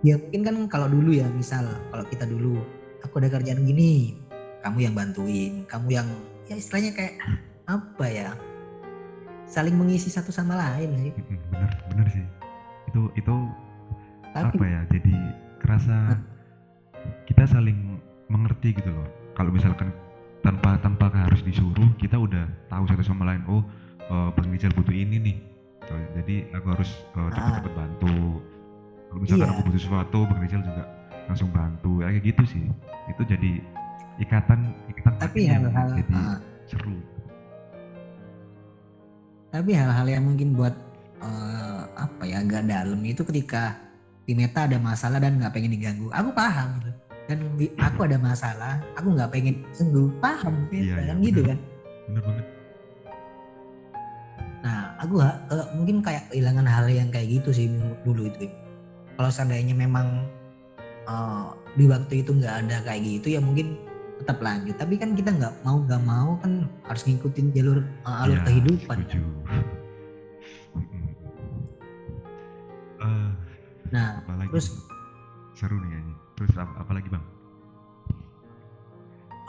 ya 0.05 0.15
mungkin 0.15 0.41
kan 0.45 0.55
kalau 0.71 0.87
dulu 0.87 1.11
ya 1.11 1.27
misal 1.35 1.67
kalau 1.91 2.05
kita 2.07 2.23
dulu 2.23 2.59
aku 3.03 3.19
ada 3.19 3.29
kerjaan 3.31 3.67
gini 3.67 4.15
kamu 4.63 4.87
yang 4.87 4.93
bantuin 4.95 5.63
kamu 5.67 5.87
yang 5.99 6.07
ya 6.47 6.55
istilahnya 6.55 6.91
kayak 6.95 7.15
apa 7.69 8.05
ya 8.09 8.29
saling 9.49 9.73
mengisi 9.73 10.13
satu 10.13 10.29
sama 10.29 10.53
lain 10.53 11.09
sih. 11.09 11.11
Bener 11.49 11.71
bener 11.89 12.07
sih. 12.13 12.25
Itu 12.93 13.09
itu 13.17 13.35
Tapi, 14.29 14.55
apa 14.61 14.65
ya 14.69 14.81
jadi 14.93 15.15
kerasa 15.57 16.21
kita 17.25 17.49
saling 17.49 17.97
mengerti 18.29 18.77
gitu 18.77 18.93
loh. 18.93 19.09
Kalau 19.33 19.49
misalkan 19.49 19.89
tanpa 20.45 20.77
tanpa 20.85 21.09
harus 21.09 21.41
disuruh 21.41 21.89
kita 21.97 22.15
udah 22.15 22.45
tahu 22.69 22.85
satu 22.87 23.03
sama 23.03 23.25
lain 23.33 23.41
oh 23.49 23.65
uh, 24.13 24.29
bang 24.37 24.53
Rizal 24.53 24.71
butuh 24.77 24.93
ini 24.93 25.17
nih. 25.17 25.37
Jadi 25.89 26.45
aku 26.53 26.77
harus 26.77 27.01
uh, 27.17 27.33
cepet-cepet 27.33 27.73
bantu 27.73 28.45
kalau 29.09 29.19
misalkan 29.25 29.49
iya. 29.49 29.53
aku 29.57 29.61
butuh 29.65 29.81
sesuatu 29.81 30.17
bang 30.29 30.39
Rizal 30.45 30.61
juga 30.61 30.83
langsung 31.25 31.49
bantu. 31.49 31.91
Ya, 32.05 32.13
kayak 32.13 32.23
gitu 32.29 32.43
sih. 32.45 32.63
Itu 33.09 33.21
jadi 33.25 33.51
ikatan 34.21 34.59
ikatan 34.93 35.17
tapi 35.17 35.49
hal-hal 35.49 35.87
jadi 35.97 36.13
uh, 36.13 36.37
seru. 36.69 36.97
Tapi 39.49 39.71
hal-hal 39.73 40.05
yang 40.05 40.23
mungkin 40.29 40.53
buat 40.53 40.77
uh, 41.25 41.89
apa 41.97 42.21
ya 42.29 42.45
agak 42.45 42.69
dalam 42.69 43.01
itu 43.01 43.25
ketika 43.25 43.81
di 44.29 44.37
meta 44.37 44.69
ada 44.69 44.77
masalah 44.77 45.17
dan 45.17 45.41
nggak 45.41 45.57
pengen 45.57 45.73
diganggu. 45.73 46.13
Aku 46.13 46.29
paham 46.29 46.77
gitu. 46.85 46.93
Dan 47.29 47.37
aku 47.77 48.09
ada 48.09 48.17
masalah 48.17 48.81
aku 48.93 49.13
nggak 49.13 49.29
pengen 49.29 49.61
sembuh 49.73 50.09
paham 50.17 50.65
iya, 50.69 50.97
iya, 51.01 51.13
kan? 51.13 51.17
gitu 51.25 51.41
kan? 51.45 51.57
Bener 52.09 52.21
banget. 52.25 52.45
Nah 54.61 54.79
aku 55.01 55.17
uh, 55.17 55.65
mungkin 55.73 56.05
kayak 56.05 56.29
kehilangan 56.29 56.69
hal 56.69 56.85
yang 56.93 57.09
kayak 57.09 57.41
gitu 57.41 57.49
sih 57.49 57.73
dulu 58.05 58.29
itu 58.29 58.49
kalau 59.19 59.27
seandainya 59.27 59.75
memang 59.75 60.23
uh, 61.03 61.51
di 61.75 61.91
waktu 61.91 62.23
itu 62.23 62.31
nggak 62.31 62.55
ada 62.63 62.79
kayak 62.87 63.03
gitu 63.03 63.35
ya 63.35 63.43
mungkin 63.43 63.75
tetap 64.23 64.39
lanjut 64.39 64.75
tapi 64.79 64.95
kan 64.95 65.11
kita 65.11 65.35
nggak 65.35 65.53
mau 65.67 65.83
nggak 65.83 66.03
mau 66.07 66.39
kan 66.39 66.71
harus 66.87 67.03
ngikutin 67.03 67.51
jalur 67.51 67.83
uh, 68.07 68.23
alur 68.23 68.39
ya, 68.39 68.43
kehidupan 68.47 68.97
setuju. 69.03 69.21
uh, 73.03 73.31
nah 73.91 74.23
terus 74.47 74.87
seru 75.59 75.75
nih 75.83 75.99
ini 75.99 76.15
Terus 76.39 76.55
apa, 76.55 76.87
lagi 76.95 77.11
bang? 77.11 77.25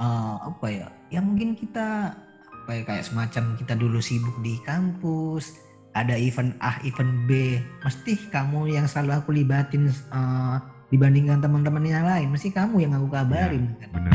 Uh, 0.03 0.43
apa 0.51 0.67
ya? 0.67 0.89
Ya 1.15 1.23
mungkin 1.23 1.55
kita 1.55 2.19
apa 2.51 2.71
ya 2.75 2.83
kayak 2.83 3.07
semacam 3.07 3.55
kita 3.55 3.79
dulu 3.79 4.03
sibuk 4.03 4.35
di 4.43 4.59
kampus, 4.67 5.55
ada 5.95 6.15
event 6.15 6.55
A, 6.63 6.79
event 6.87 7.27
B, 7.27 7.59
mesti 7.83 8.15
kamu 8.31 8.71
yang 8.71 8.87
selalu 8.87 9.11
aku 9.19 9.31
libatin 9.35 9.91
uh, 10.15 10.63
dibandingkan 10.91 11.43
teman-teman 11.43 11.83
yang 11.83 12.07
lain, 12.07 12.31
mesti 12.31 12.55
kamu 12.55 12.87
yang 12.87 12.93
aku 12.95 13.11
kabarin. 13.11 13.75
Ya, 13.79 13.87
kan? 13.87 13.91
Benar. 13.99 14.15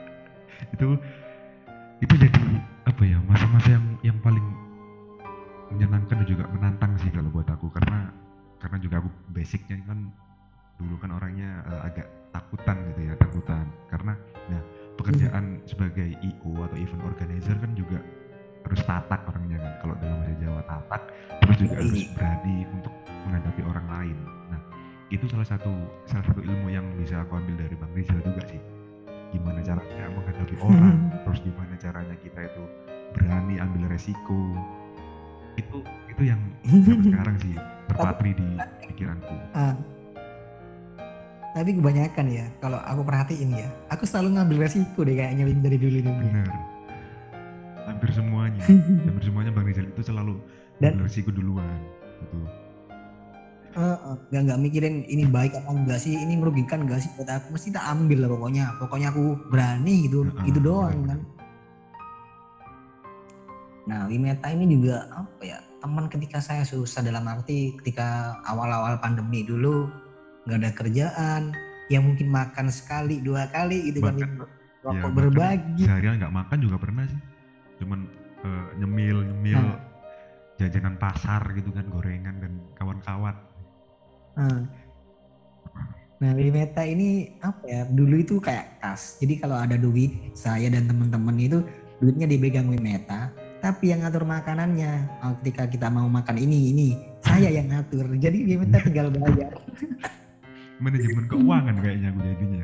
itu 0.74 0.88
itu 2.02 2.14
jadi 2.14 2.40
apa 2.86 3.02
ya 3.02 3.18
masa-masa 3.26 3.74
yang 3.74 3.86
yang 4.02 4.18
paling 4.22 4.42
menyenangkan 5.74 6.22
dan 6.22 6.26
juga 6.26 6.44
menantang 6.50 6.94
sih 7.02 7.10
kalau 7.10 7.30
buat 7.30 7.46
aku 7.50 7.68
karena 7.74 8.10
karena 8.58 8.76
juga 8.78 9.02
aku 9.02 9.10
basicnya 9.34 9.78
kan 9.86 10.10
dulu 10.78 10.94
kan 11.02 11.10
orangnya 11.14 11.62
uh, 11.66 11.86
agak 11.86 12.06
takutan 12.30 12.78
gitu 12.94 13.10
ya 13.10 13.14
takutan 13.18 13.66
karena 13.90 14.14
nah 14.48 14.62
pekerjaan 14.94 15.58
hmm. 15.58 15.64
sebagai 15.66 16.08
IO 16.22 16.50
atau 16.62 16.76
event 16.78 17.02
organizer 17.06 17.56
kan 17.58 17.70
juga 17.74 17.98
harus 18.66 18.80
tatak 18.84 19.20
orangnya 19.28 19.58
kan. 19.60 19.72
Kalau 19.84 19.94
dalam 20.00 20.16
bahasa 20.22 20.34
Jawa 20.40 20.62
tatak 20.66 21.02
terus 21.42 21.56
juga 21.60 21.74
hmm. 21.78 21.86
harus 21.86 22.02
berani 22.16 22.56
untuk 22.74 22.94
menghadapi 23.28 23.60
orang 23.64 23.86
lain. 23.88 24.16
Nah 24.50 24.60
itu 25.08 25.24
salah 25.30 25.48
satu 25.48 25.72
salah 26.08 26.24
satu 26.26 26.40
ilmu 26.42 26.68
yang 26.72 26.86
bisa 26.98 27.22
aku 27.22 27.38
ambil 27.38 27.54
dari 27.60 27.74
Bang 27.78 27.92
Rizal 27.94 28.18
juga 28.22 28.42
sih. 28.48 28.60
Gimana 29.32 29.60
caranya 29.60 30.04
menghadapi 30.12 30.56
orang 30.68 30.96
terus 31.24 31.40
gimana 31.44 31.74
caranya 31.76 32.16
kita 32.20 32.40
itu 32.44 32.64
berani 33.16 33.54
ambil 33.60 33.82
resiko. 33.92 34.40
Itu 35.58 35.82
itu 36.10 36.22
yang 36.22 36.40
sekarang 37.06 37.36
sih 37.40 37.54
terpatri 37.88 38.30
di 38.36 38.48
pikiranku. 38.88 39.34
Uh 39.54 39.76
tapi 41.56 41.74
kebanyakan 41.74 42.26
ya 42.30 42.46
kalau 42.62 42.78
aku 42.86 43.02
perhatiin 43.02 43.50
ya 43.56 43.68
aku 43.90 44.04
selalu 44.06 44.38
ngambil 44.38 44.56
resiko 44.68 45.02
deh 45.02 45.16
kayaknya 45.18 45.48
dari 45.58 45.74
dulu 45.80 45.98
dulu 46.04 46.12
benar 46.22 46.77
hampir 47.98 48.14
semuanya. 48.14 48.62
Hampir 49.10 49.24
semuanya 49.26 49.50
bang 49.50 49.66
Rizal 49.66 49.86
itu 49.90 50.02
selalu 50.06 50.34
Dan, 50.78 51.02
resiko 51.02 51.34
duluan 51.34 51.66
gitu. 52.22 52.38
Uh, 53.74 54.14
uh, 54.14 54.16
gak 54.30 54.48
nggak 54.48 54.58
mikirin 54.62 55.02
ini 55.10 55.26
baik 55.26 55.54
apa 55.54 55.70
enggak 55.70 55.98
sih 55.98 56.14
ini 56.14 56.38
merugikan 56.38 56.86
enggak 56.86 57.04
sih 57.04 57.10
buat 57.18 57.26
aku 57.26 57.58
mesti 57.58 57.74
tak 57.74 57.82
ambil 57.90 58.22
lah 58.22 58.30
pokoknya. 58.30 58.64
Pokoknya 58.78 59.10
aku 59.10 59.34
berani 59.50 60.06
gitu 60.06 60.30
uh, 60.30 60.46
itu 60.46 60.62
doang 60.62 61.02
kan. 61.10 61.18
Nah 63.90 64.06
Wimeta 64.06 64.46
ini 64.54 64.70
juga 64.78 65.10
apa 65.10 65.42
ya 65.42 65.58
teman 65.82 66.06
ketika 66.06 66.38
saya 66.38 66.62
susah 66.62 67.02
dalam 67.02 67.26
arti 67.26 67.74
ketika 67.82 68.38
awal-awal 68.46 68.94
pandemi 69.02 69.42
dulu 69.42 69.90
nggak 70.46 70.58
ada 70.62 70.70
kerjaan 70.78 71.42
yang 71.90 72.06
mungkin 72.06 72.30
makan 72.30 72.70
sekali 72.70 73.18
dua 73.18 73.50
kali 73.50 73.90
gitu 73.90 74.06
kan. 74.06 74.46
Rokok 74.78 75.10
ya, 75.10 75.10
berbagi. 75.10 75.82
seharian 75.82 76.22
nggak 76.22 76.34
makan 76.34 76.58
juga 76.62 76.78
pernah 76.78 77.02
sih 77.10 77.18
cuman 77.78 78.10
uh, 78.44 78.68
nyemil 78.78 79.24
nyemil 79.24 79.62
nah. 79.62 79.78
jajanan 80.58 80.98
pasar 80.98 81.42
gitu 81.54 81.70
kan 81.74 81.86
gorengan 81.90 82.36
dan 82.42 82.52
kawan-kawan. 82.78 83.36
Nah. 84.38 84.62
nah 86.18 86.30
di 86.34 86.50
meta 86.50 86.82
ini 86.82 87.38
apa 87.46 87.62
ya 87.62 87.82
dulu 87.86 88.18
itu 88.18 88.42
kayak 88.42 88.82
kas 88.82 89.22
jadi 89.22 89.38
kalau 89.38 89.54
ada 89.54 89.78
duit 89.78 90.10
saya 90.34 90.66
dan 90.66 90.90
teman-teman 90.90 91.38
itu 91.38 91.62
duitnya 92.02 92.26
dipegang 92.26 92.66
meta 92.82 93.30
tapi 93.58 93.90
yang 93.90 94.06
ngatur 94.06 94.22
makanannya. 94.22 95.10
Oh, 95.22 95.34
ketika 95.42 95.66
kita 95.66 95.90
mau 95.90 96.06
makan 96.06 96.38
ini 96.38 96.70
ini 96.70 96.88
saya 97.26 97.50
yang 97.50 97.70
ngatur. 97.74 98.06
Jadi 98.14 98.54
meta 98.54 98.78
tinggal 98.86 99.10
bayar. 99.10 99.52
Manajemen 100.78 101.26
keuangan 101.26 101.76
kayaknya 101.82 102.08
aku 102.14 102.20
jadinya. 102.22 102.62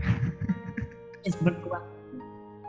Manajemen 1.18 1.54
keuangan 1.66 1.93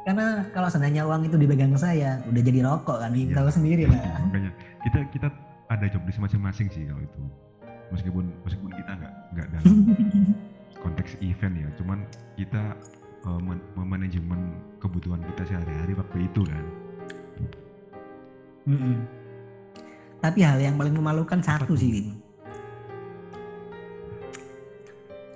karena 0.05 0.45
kalau 0.53 0.69
seandainya 0.69 1.01
uang 1.09 1.25
itu 1.25 1.33
dipegang 1.33 1.73
saya 1.73 2.21
udah 2.29 2.41
jadi 2.45 2.61
rokok 2.61 3.01
kan 3.01 3.11
ya. 3.17 3.33
tahu 3.33 3.49
sendiri 3.49 3.89
lah. 3.89 3.97
Makanya. 4.29 4.51
Kita 4.85 4.99
kita 5.09 5.27
ada 5.65 5.85
job 5.89 6.05
di 6.05 6.13
masing-masing 6.13 6.69
sih 6.69 6.85
kalau 6.85 7.01
itu. 7.01 7.21
Meskipun 7.89 8.29
meskipun 8.45 8.71
kita 8.77 8.91
nggak 9.01 9.13
nggak 9.33 9.47
dalam 9.49 9.75
konteks 10.85 11.17
event 11.25 11.57
ya 11.57 11.69
cuman 11.81 12.05
kita 12.37 12.77
uh, 13.25 13.41
memanajemen 13.73 14.53
kebutuhan 14.77 15.25
kita 15.33 15.41
sehari-hari 15.49 15.97
waktu 15.97 16.17
itu 16.29 16.41
kan. 16.45 16.65
Mm 18.65 18.77
-mm. 18.81 18.97
tapi 20.25 20.41
hal 20.41 20.57
yang 20.57 20.73
paling 20.73 20.97
memalukan 20.97 21.37
satu 21.37 21.77
sih 21.77 21.93
Win 21.93 22.07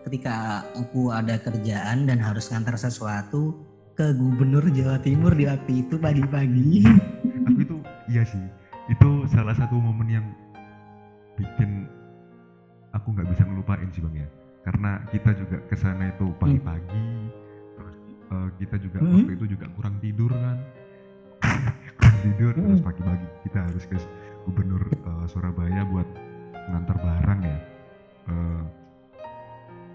ketika 0.10 0.66
aku 0.74 1.14
ada 1.14 1.38
kerjaan 1.38 2.10
dan 2.10 2.18
harus 2.18 2.50
ngantar 2.50 2.74
sesuatu 2.74 3.54
ke 4.00 4.16
gubernur 4.16 4.64
Jawa 4.72 4.96
Timur 5.04 5.36
di 5.36 5.44
waktu 5.44 5.84
itu 5.84 6.00
pagi-pagi. 6.00 6.88
aku 7.44 7.60
itu 7.60 7.76
iya 8.08 8.24
sih 8.24 8.40
itu 8.88 9.28
salah 9.28 9.52
satu 9.52 9.76
momen 9.76 10.08
yang 10.08 10.24
bikin 11.36 11.84
aku 12.92 13.12
nggak 13.12 13.28
bisa 13.28 13.44
ngelupain 13.44 13.92
sih 13.92 14.00
bang 14.00 14.24
ya 14.24 14.28
karena 14.64 15.04
kita 15.12 15.36
juga 15.36 15.60
ke 15.68 15.76
sana 15.76 16.08
itu 16.08 16.32
pagi-pagi 16.40 17.28
terus 17.76 17.96
eh, 18.32 18.50
kita 18.58 18.76
juga 18.80 18.98
Hmm. 19.00 19.12
waktu 19.20 19.32
itu 19.36 19.46
juga 19.52 19.66
kurang 19.76 19.96
tidur 20.00 20.32
kan 20.32 20.58
kurang 22.00 22.18
tidur 22.24 22.54
Hmm. 22.56 22.64
terus 22.72 22.82
pagi-pagi 22.82 23.28
kita 23.44 23.60
harus 23.68 23.84
ke 23.84 23.98
gubernur 24.46 24.84
eh, 24.88 25.26
Surabaya 25.28 25.84
buat 25.86 26.08
ngantar 26.72 26.96
barang 26.98 27.42
ya 27.44 27.60
Eh, 28.30 28.62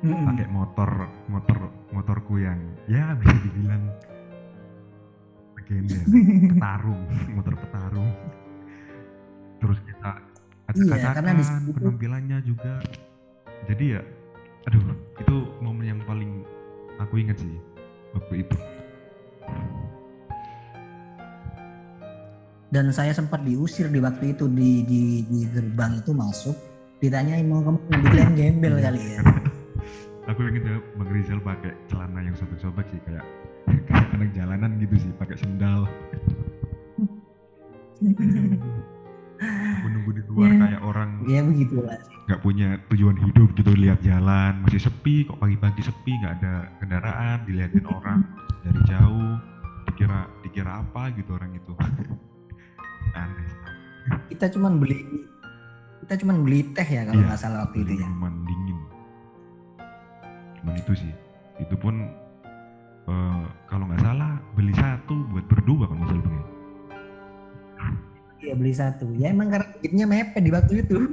Mm-mm. 0.04 0.26
pakai 0.28 0.46
motor 0.46 0.90
motor 1.26 1.58
motorku 1.90 2.37
yang 2.37 2.61
ya 2.84 3.16
bisa 3.16 3.32
dibilang 3.40 3.82
legenda 5.56 5.96
petarung 6.52 7.02
motor 7.37 7.54
petarung. 7.56 8.11
Terus 9.58 9.78
kita 9.80 10.11
Iya, 10.75 11.12
karena 11.12 11.32
di 11.32 11.44
acak-acakan 11.44 11.64
situ- 11.64 11.73
penampilannya 11.76 12.38
juga. 12.42 12.75
Jadi 13.64 13.84
ya 13.96 14.02
aduh 14.64 14.84
itu 15.16 15.37
momen 15.61 15.84
yang 15.87 16.00
paling 16.04 16.40
aku 16.96 17.16
ingat 17.16 17.37
sih 17.37 17.56
waktu 18.12 18.44
itu. 18.44 18.56
Dan 22.68 22.90
saya 22.90 23.14
sempat 23.14 23.46
diusir 23.46 23.87
di 23.87 24.02
waktu 24.02 24.34
itu 24.34 24.50
di 24.50 24.82
di, 24.82 25.02
di 25.25 25.40
gerbang 25.49 25.96
itu 25.96 26.11
masuk. 26.11 26.56
Ditanyain 26.99 27.44
mau 27.44 27.61
ke 27.61 27.70
mana 27.70 27.96
diklaim 28.02 28.32
gembel 28.34 28.75
kali 28.80 29.00
ya. 29.14 29.20
aku 30.26 30.40
ingat 30.43 30.64
ya 30.64 30.76
bang 30.95 31.11
Rizal 31.11 31.40
pakai 31.40 31.73
celana 31.87 32.21
yang 32.21 32.35
sobek-sobek 32.35 32.87
sih 32.88 33.00
kayak 33.02 33.25
kayak 33.87 34.09
anak 34.12 34.31
jalanan 34.33 34.71
gitu 34.78 34.95
sih 34.99 35.11
pakai 35.14 35.37
sendal 35.37 35.85
aku 39.75 39.87
nunggu 39.87 40.11
di 40.12 40.23
luar 40.26 40.43
Ya. 40.47 40.57
kayak 40.61 40.83
orang 40.83 41.11
ya 41.25 41.40
begitulah. 41.43 41.99
nggak 42.25 42.40
punya 42.40 42.69
tujuan 42.88 43.16
hidup 43.19 43.49
gitu 43.52 43.71
lihat 43.75 44.00
jalan 44.00 44.62
masih 44.62 44.81
sepi 44.81 45.25
kok 45.25 45.37
pagi-pagi 45.37 45.83
sepi 45.83 46.12
nggak 46.14 46.35
ada 46.38 46.52
kendaraan 46.78 47.38
dilihatin 47.45 47.85
orang 47.85 48.25
dari 48.61 48.81
jauh 48.85 49.37
dikira 49.85 50.21
dikira 50.40 50.81
apa 50.81 51.12
gitu 51.12 51.31
orang 51.33 51.52
itu 51.52 51.73
aneh 53.14 53.49
Kita 54.26 54.49
cuman 54.50 54.78
beli 54.78 55.00
kita 56.00 56.16
cuman 56.19 56.37
beli 56.40 56.61
teh 56.71 56.85
ya 56.87 57.02
kalau 57.02 57.16
Iya, 57.19 57.26
nggak 57.26 57.38
salah 57.38 57.59
waktu 57.64 57.76
itu 57.83 57.93
ya. 57.97 58.04
cuman 58.04 58.33
itu 60.73 60.92
sih 60.97 61.12
itu 61.61 61.76
pun 61.76 62.09
eh, 63.12 63.44
kalau 63.68 63.85
nggak 63.92 64.00
salah 64.00 64.40
beli 64.56 64.73
satu 64.73 65.14
buat 65.28 65.44
berdua 65.44 65.85
kalau 65.85 66.00
nggak 66.00 66.11
salah 66.16 66.25
Bang, 66.25 66.37
ya. 66.40 66.44
Iya 68.44 68.53
beli 68.61 68.77
satu. 68.77 69.09
Ya 69.16 69.33
emang 69.33 69.48
karena 69.48 69.64
duitnya 69.81 70.05
mepet 70.05 70.44
di 70.44 70.53
waktu 70.53 70.85
itu. 70.85 71.00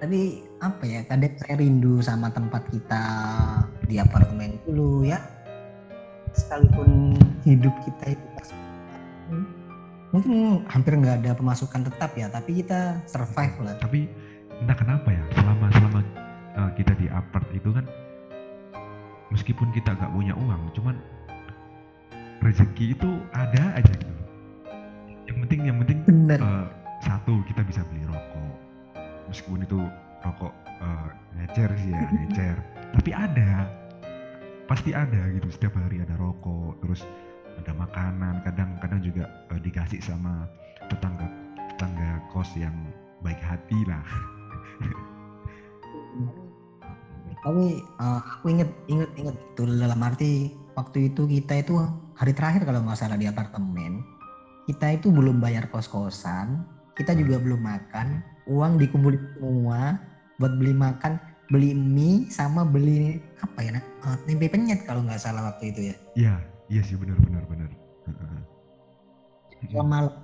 Tapi 0.00 0.20
apa 0.62 0.84
ya 0.86 1.02
kadang 1.04 1.34
saya 1.42 1.60
rindu 1.60 2.00
sama 2.00 2.30
tempat 2.32 2.64
kita 2.70 3.02
di 3.90 3.98
apartemen 3.98 4.62
dulu 4.62 5.02
ya. 5.02 5.18
Sekalipun 6.30 7.18
hidup 7.42 7.74
kita 7.82 8.14
itu 8.14 8.26
pas 8.38 8.48
mungkin 10.10 10.62
hampir 10.70 10.94
nggak 10.94 11.26
ada 11.26 11.34
pemasukan 11.34 11.86
tetap 11.90 12.14
ya, 12.14 12.30
tapi 12.30 12.62
kita 12.62 13.02
survive 13.06 13.54
lah. 13.62 13.74
tapi 13.78 14.10
entah 14.60 14.76
kenapa 14.76 15.08
ya? 15.08 15.24
Selama 15.34 15.66
selama 15.72 16.00
eh, 16.56 16.70
kita 16.76 16.92
di 17.00 17.06
apart 17.08 17.48
itu 17.56 17.70
kan 17.72 17.84
meskipun 19.30 19.70
kita 19.72 19.94
nggak 19.94 20.12
punya 20.12 20.34
uang 20.36 20.74
cuman 20.74 20.96
rezeki 22.44 22.96
itu 22.96 23.10
ada 23.32 23.76
aja 23.76 23.92
gitu. 23.94 24.14
Yang 25.28 25.36
penting 25.46 25.60
yang 25.68 25.76
penting 25.80 25.98
Bener. 26.04 26.38
eh, 26.40 26.66
satu 27.04 27.40
kita 27.48 27.64
bisa 27.64 27.80
beli 27.88 28.04
rokok. 28.04 28.54
Meskipun 29.30 29.64
itu 29.64 29.80
rokok 30.24 30.52
eh, 30.66 31.08
ngecer 31.40 31.70
sih 31.80 31.92
ya 31.92 32.04
ngecer. 32.08 32.56
Tapi 33.00 33.10
ada. 33.14 33.68
Pasti 34.68 34.94
ada 34.94 35.26
gitu. 35.34 35.50
Setiap 35.50 35.74
hari 35.78 35.98
ada 36.02 36.14
rokok 36.14 36.78
terus 36.84 37.02
ada 37.58 37.72
makanan. 37.74 38.44
Kadang-kadang 38.44 39.00
juga 39.00 39.24
eh, 39.52 39.60
dikasih 39.60 40.02
sama 40.02 40.46
tetangga 40.90 41.28
tetangga 41.70 42.18
kos 42.34 42.50
yang 42.58 42.74
baik 43.22 43.38
hati 43.38 43.78
lah 43.86 44.02
Tapi 47.40 47.64
eh, 47.80 48.20
aku 48.20 48.46
inget 48.52 48.70
inget 48.88 49.10
inget. 49.16 49.36
Betul 49.52 49.76
dalam 49.80 50.00
arti 50.04 50.52
waktu 50.76 51.12
itu 51.12 51.28
kita 51.28 51.60
itu 51.60 51.76
hari 52.16 52.32
terakhir 52.36 52.68
kalau 52.68 52.84
nggak 52.84 52.98
salah 53.00 53.16
di 53.16 53.28
apartemen 53.28 54.04
kita 54.68 54.96
itu 54.96 55.10
belum 55.10 55.42
bayar 55.42 55.66
kos 55.72 55.90
kosan 55.90 56.62
kita 56.94 57.16
juga 57.16 57.40
belum 57.42 57.58
makan 57.64 58.22
uang 58.46 58.78
dikumpulin 58.78 59.18
semua 59.34 59.98
buat 60.38 60.52
beli 60.56 60.72
makan 60.76 61.18
beli 61.50 61.74
mie 61.74 62.30
sama 62.30 62.62
beli 62.62 63.18
apa 63.42 63.58
ya 63.60 63.70
nak 63.76 63.90
Eh, 64.00 64.16
tempe 64.24 64.48
penyet 64.48 64.80
kalau 64.88 65.04
nggak 65.04 65.20
salah 65.20 65.52
waktu 65.52 65.76
itu 65.76 65.80
ya. 65.92 65.96
Iya 66.16 66.34
iya 66.72 66.80
sih 66.80 66.96
benar 66.96 67.20
benar 67.20 67.44
benar. 67.44 67.68
Malam. 69.76 70.14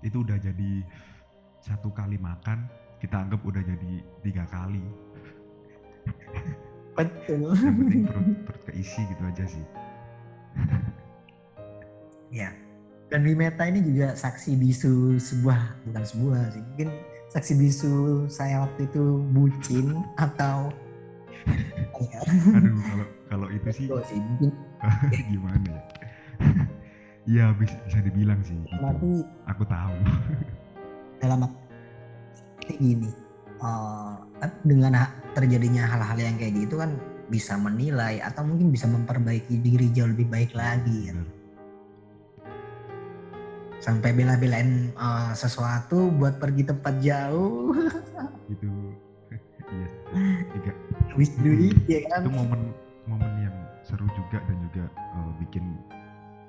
Itu 0.00 0.24
udah 0.24 0.40
jadi 0.40 0.80
satu 1.64 1.88
kali 1.96 2.20
makan 2.20 2.68
kita 3.00 3.24
anggap 3.24 3.40
udah 3.40 3.64
jadi 3.64 3.92
tiga 4.20 4.44
kali. 4.52 4.84
Betul. 6.92 7.56
Yang 7.64 7.76
penting 7.80 8.02
perut 8.04 8.28
perut 8.44 8.62
keisi 8.68 9.00
gitu 9.08 9.22
aja 9.24 9.44
sih. 9.48 9.66
Ya 12.34 12.50
dan 13.14 13.22
Wimeta 13.22 13.62
ini 13.70 13.78
juga 13.84 14.16
saksi 14.18 14.58
bisu 14.58 15.22
sebuah 15.22 15.86
bukan 15.86 16.02
sebuah 16.02 16.40
sih 16.50 16.62
mungkin 16.74 16.88
saksi 17.30 17.52
bisu 17.62 17.94
saya 18.26 18.66
waktu 18.66 18.90
itu 18.90 19.22
bucin 19.30 20.02
atau 20.18 20.74
ya, 22.00 22.20
aduh 22.58 22.74
kalau 22.82 23.06
kalau 23.30 23.48
itu 23.54 23.68
sih. 23.70 23.86
Gimana 25.30 25.62
ya? 25.62 25.82
Iya 27.24 27.46
bisa, 27.54 27.78
bisa 27.86 27.98
dibilang 28.02 28.42
sih 28.42 28.58
tapi 28.82 29.22
aku 29.46 29.62
tahu 29.62 29.94
dalam 31.24 31.48
arti 32.60 32.74
gini 32.76 33.10
kan 34.44 34.50
dengan 34.60 35.08
terjadinya 35.32 35.88
hal-hal 35.88 36.18
yang 36.20 36.36
kayak 36.36 36.52
gitu 36.52 36.76
kan 36.76 37.00
bisa 37.32 37.56
menilai 37.56 38.20
atau 38.20 38.44
mungkin 38.44 38.68
bisa 38.68 38.84
memperbaiki 38.84 39.56
diri 39.64 39.88
jauh 39.96 40.12
lebih 40.12 40.28
baik 40.28 40.52
lagi 40.52 41.08
kan. 41.08 41.24
Benar. 41.24 41.42
sampai 43.84 44.16
bela-belain 44.16 44.96
eh, 44.96 45.32
sesuatu 45.36 46.08
buat 46.16 46.40
pergi 46.40 46.64
tempat 46.64 46.94
jauh. 47.04 47.76
Itu 48.52 48.68
iya. 49.76 49.88
Tiga. 50.56 50.72
Habis 51.12 51.30
duit 51.36 51.76
ya 51.84 52.00
kan? 52.08 52.24
Itu 52.24 52.32
momen 52.32 52.72
momen 53.04 53.32
yang 53.44 53.56
seru 53.84 54.08
juga 54.16 54.40
dan 54.48 54.56
juga 54.70 54.84
eh, 54.88 55.30
bikin 55.44 55.64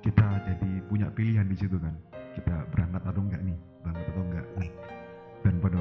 kita 0.00 0.26
jadi 0.48 0.70
punya 0.88 1.12
pilihan 1.12 1.44
di 1.44 1.56
situ 1.60 1.76
kan. 1.76 1.92
Kita 2.32 2.72
berangkat 2.72 3.02
atau 3.04 3.20
enggak 3.20 3.35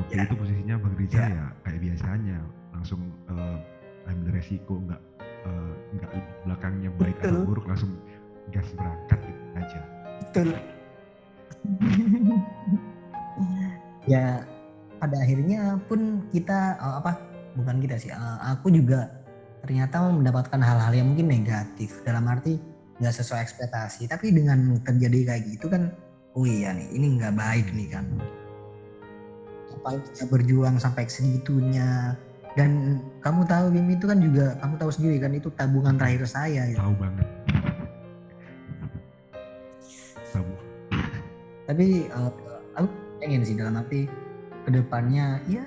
waktu 0.06 0.22
Ya. 0.22 0.26
itu 0.30 0.36
posisinya 0.38 0.76
bang 0.78 0.96
Rizal 1.02 1.18
Ya. 1.18 1.28
ya 1.34 1.46
kayak 1.66 1.80
biasanya 1.82 2.38
langsung 2.72 3.02
eh, 3.26 3.58
ambil 4.06 4.30
resiko 4.38 4.74
enggak 4.78 5.02
eh, 5.26 5.74
enggak 5.98 6.10
belakangnya 6.46 6.90
baik 7.02 7.18
atau 7.20 7.26
Betul. 7.34 7.46
buruk 7.50 7.66
langsung 7.66 7.92
gas 8.54 8.70
berangkat 8.78 9.20
gitu 9.26 9.42
aja 9.58 9.80
betul 10.22 10.50
ya 14.14 14.46
pada 15.02 15.16
akhirnya 15.18 15.82
pun 15.90 16.22
kita 16.30 16.78
eh, 16.78 16.96
apa 17.02 17.12
bukan 17.58 17.82
kita 17.82 17.96
sih 17.98 18.14
eh, 18.14 18.38
aku 18.46 18.70
juga 18.70 19.10
ternyata 19.66 20.06
mendapatkan 20.14 20.62
hal-hal 20.62 20.94
yang 20.94 21.10
mungkin 21.10 21.26
negatif 21.26 22.06
dalam 22.06 22.30
arti 22.30 22.62
nggak 23.02 23.16
sesuai 23.18 23.42
ekspektasi 23.42 24.06
tapi 24.06 24.30
dengan 24.30 24.78
terjadi 24.86 25.34
kayak 25.34 25.44
gitu 25.58 25.66
kan 25.68 25.90
oh 26.38 26.46
iya 26.46 26.70
nih 26.78 26.94
ini 26.94 27.18
nggak 27.18 27.34
baik 27.34 27.74
nih 27.74 27.90
kan 27.90 28.06
apa 29.82 30.00
kita 30.12 30.26
berjuang 30.30 30.76
sampai 30.80 31.08
segitunya. 31.08 32.16
Dan 32.56 33.04
kamu 33.20 33.44
tahu 33.44 33.66
Bim 33.76 33.92
itu 33.92 34.08
kan 34.08 34.20
juga 34.24 34.56
kamu 34.64 34.80
tahu 34.80 34.92
sendiri 34.92 35.20
kan 35.20 35.32
itu 35.36 35.52
tabungan 35.60 36.00
terakhir 36.00 36.24
saya 36.24 36.72
gitu. 36.72 36.80
tahu 36.80 36.94
banget. 36.96 37.28
Tahu. 40.32 40.52
Tapi 41.68 41.86
eh, 42.08 42.32
aku 42.80 42.88
pengen 43.20 43.44
sih 43.44 43.60
dalam 43.60 43.76
arti 43.76 44.08
ke 44.66 44.70
depannya 44.74 45.44
ya 45.46 45.64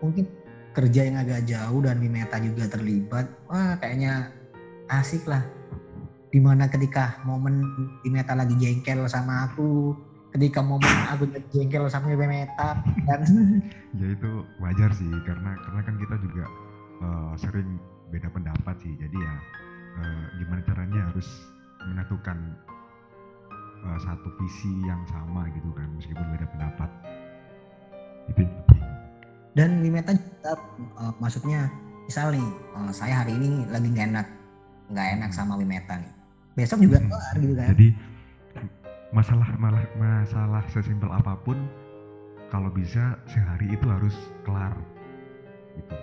mungkin 0.00 0.24
kerja 0.72 1.04
yang 1.04 1.20
agak 1.20 1.44
jauh 1.44 1.84
dan 1.84 2.00
Mimeta 2.00 2.40
juga 2.40 2.70
terlibat 2.70 3.28
wah 3.50 3.76
kayaknya 3.76 4.32
asik 4.88 5.28
lah 5.28 5.44
di 6.30 6.38
mana 6.38 6.70
ketika 6.70 7.18
momen 7.26 7.60
Mimeta 8.06 8.32
lagi 8.38 8.54
jengkel 8.56 9.04
sama 9.10 9.50
aku 9.50 9.92
ketika 10.30 10.62
momen 10.62 10.94
aku 11.10 11.26
lagi 11.26 11.46
jengkel 11.50 11.90
sama 11.90 12.14
Mimeta 12.14 12.78
dan 13.06 13.20
ya 13.98 14.06
itu 14.14 14.30
wajar 14.62 14.90
sih 14.94 15.10
karena 15.26 15.58
karena 15.58 15.80
kan 15.82 15.94
kita 15.98 16.14
juga 16.22 16.44
eh, 17.02 17.32
sering 17.40 17.80
beda 18.10 18.28
pendapat 18.34 18.74
sih. 18.82 18.92
Jadi 18.98 19.16
ya 19.16 19.34
uh, 20.02 20.24
gimana 20.42 20.60
caranya 20.66 21.00
harus 21.14 21.28
menyatukan 21.86 22.36
uh, 23.86 23.98
satu 24.02 24.28
visi 24.42 24.72
yang 24.84 25.00
sama 25.08 25.48
gitu 25.54 25.70
kan 25.72 25.88
meskipun 25.96 26.26
beda 26.36 26.46
pendapat. 26.50 26.90
Itu 28.34 28.42
dan 29.58 29.82
Wimeta 29.82 30.14
uh, 30.46 31.14
maksudnya 31.18 31.70
misal 32.06 32.34
nih 32.34 32.48
uh, 32.74 32.90
saya 32.94 33.26
hari 33.26 33.34
ini 33.34 33.66
lagi 33.70 33.88
nggak 33.90 34.06
enak 34.14 34.26
nggak 34.90 35.08
enak 35.18 35.30
sama 35.30 35.54
Wimeta 35.56 35.98
nih. 35.98 36.12
Besok 36.58 36.82
juga 36.82 36.98
hmm. 36.98 37.08
kelar 37.08 37.34
gitu 37.38 37.54
kan. 37.54 37.68
Jadi 37.72 37.86
masalah 39.10 39.50
malah 39.58 39.82
masalah 39.98 40.62
sesimpel 40.70 41.10
apa 41.10 41.34
pun 41.42 41.58
kalau 42.50 42.70
bisa 42.70 43.18
sehari 43.26 43.74
itu 43.74 43.86
harus 43.86 44.14
kelar 44.46 44.74
gitu. 45.74 45.94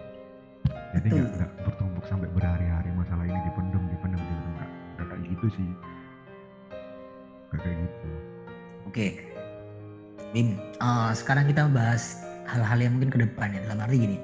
Jadi 0.95 1.07
nggak 1.15 1.51
bertumpuk 1.63 2.03
sampai 2.07 2.27
berhari-hari 2.35 2.91
masalah 2.95 3.23
ini 3.23 3.39
dipendem 3.47 3.83
dipendem 3.91 4.19
gitu. 4.19 4.47
Nggak 4.99 5.07
kayak 5.07 5.23
gitu 5.31 5.47
sih. 5.55 5.69
Gak 7.55 7.59
kayak 7.63 7.77
gitu. 7.79 8.07
Oke. 8.91 9.07
Bim 10.35 10.59
uh, 10.83 11.15
sekarang 11.15 11.47
kita 11.47 11.71
bahas 11.71 12.27
hal-hal 12.43 12.79
yang 12.83 12.99
mungkin 12.99 13.11
ke 13.15 13.19
depan 13.23 13.55
ya. 13.55 13.63
Dalam 13.71 13.87
arti 13.87 14.03
gini 14.03 14.17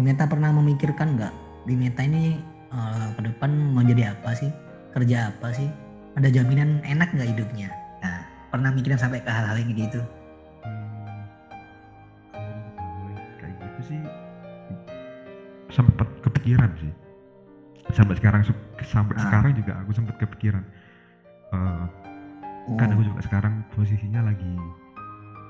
Bimeta 0.00 0.24
pernah 0.24 0.48
memikirkan 0.48 1.20
nggak 1.20 1.34
Bimeta 1.68 2.00
ini 2.00 2.40
uh, 2.72 3.12
ke 3.20 3.28
depan 3.28 3.52
mau 3.76 3.84
jadi 3.84 4.16
apa 4.16 4.32
sih? 4.32 4.48
Kerja 4.96 5.28
apa 5.28 5.52
sih? 5.52 5.68
Ada 6.16 6.32
jaminan 6.32 6.80
enak 6.88 7.12
nggak 7.12 7.36
hidupnya 7.36 7.83
pernah 8.54 8.70
mikirin 8.70 8.94
sampai 8.94 9.18
ke 9.18 9.26
hal-hal 9.26 9.58
yang 9.58 9.74
gitu? 9.74 9.98
Kayak 13.42 13.54
gitu 13.58 13.80
sih 13.90 14.00
sempat 15.74 16.06
kepikiran 16.22 16.70
sih. 16.78 16.94
Sampai 17.90 18.14
sekarang 18.14 18.46
sampai 18.86 19.14
ah. 19.18 19.22
sekarang 19.26 19.58
juga 19.58 19.74
aku 19.82 19.90
sempat 19.90 20.14
kepikiran. 20.22 20.62
Uh, 21.50 21.86
oh. 22.70 22.78
kan 22.78 22.94
aku 22.94 23.02
juga 23.02 23.26
sekarang 23.26 23.66
posisinya 23.74 24.22
lagi 24.22 24.54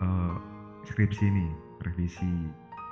uh, 0.00 0.40
skripsi 0.88 1.28
nih 1.28 1.50
revisi. 1.84 2.32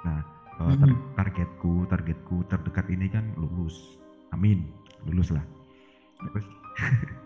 Nah 0.04 0.20
uh, 0.60 0.76
tar 0.76 0.92
targetku 1.16 1.88
targetku 1.88 2.44
terdekat 2.52 2.84
ini 2.92 3.08
kan 3.08 3.32
lulus. 3.40 3.96
Amin 4.36 4.68
lulus 5.08 5.32
lah. 5.32 5.44
Terus? 6.20 6.46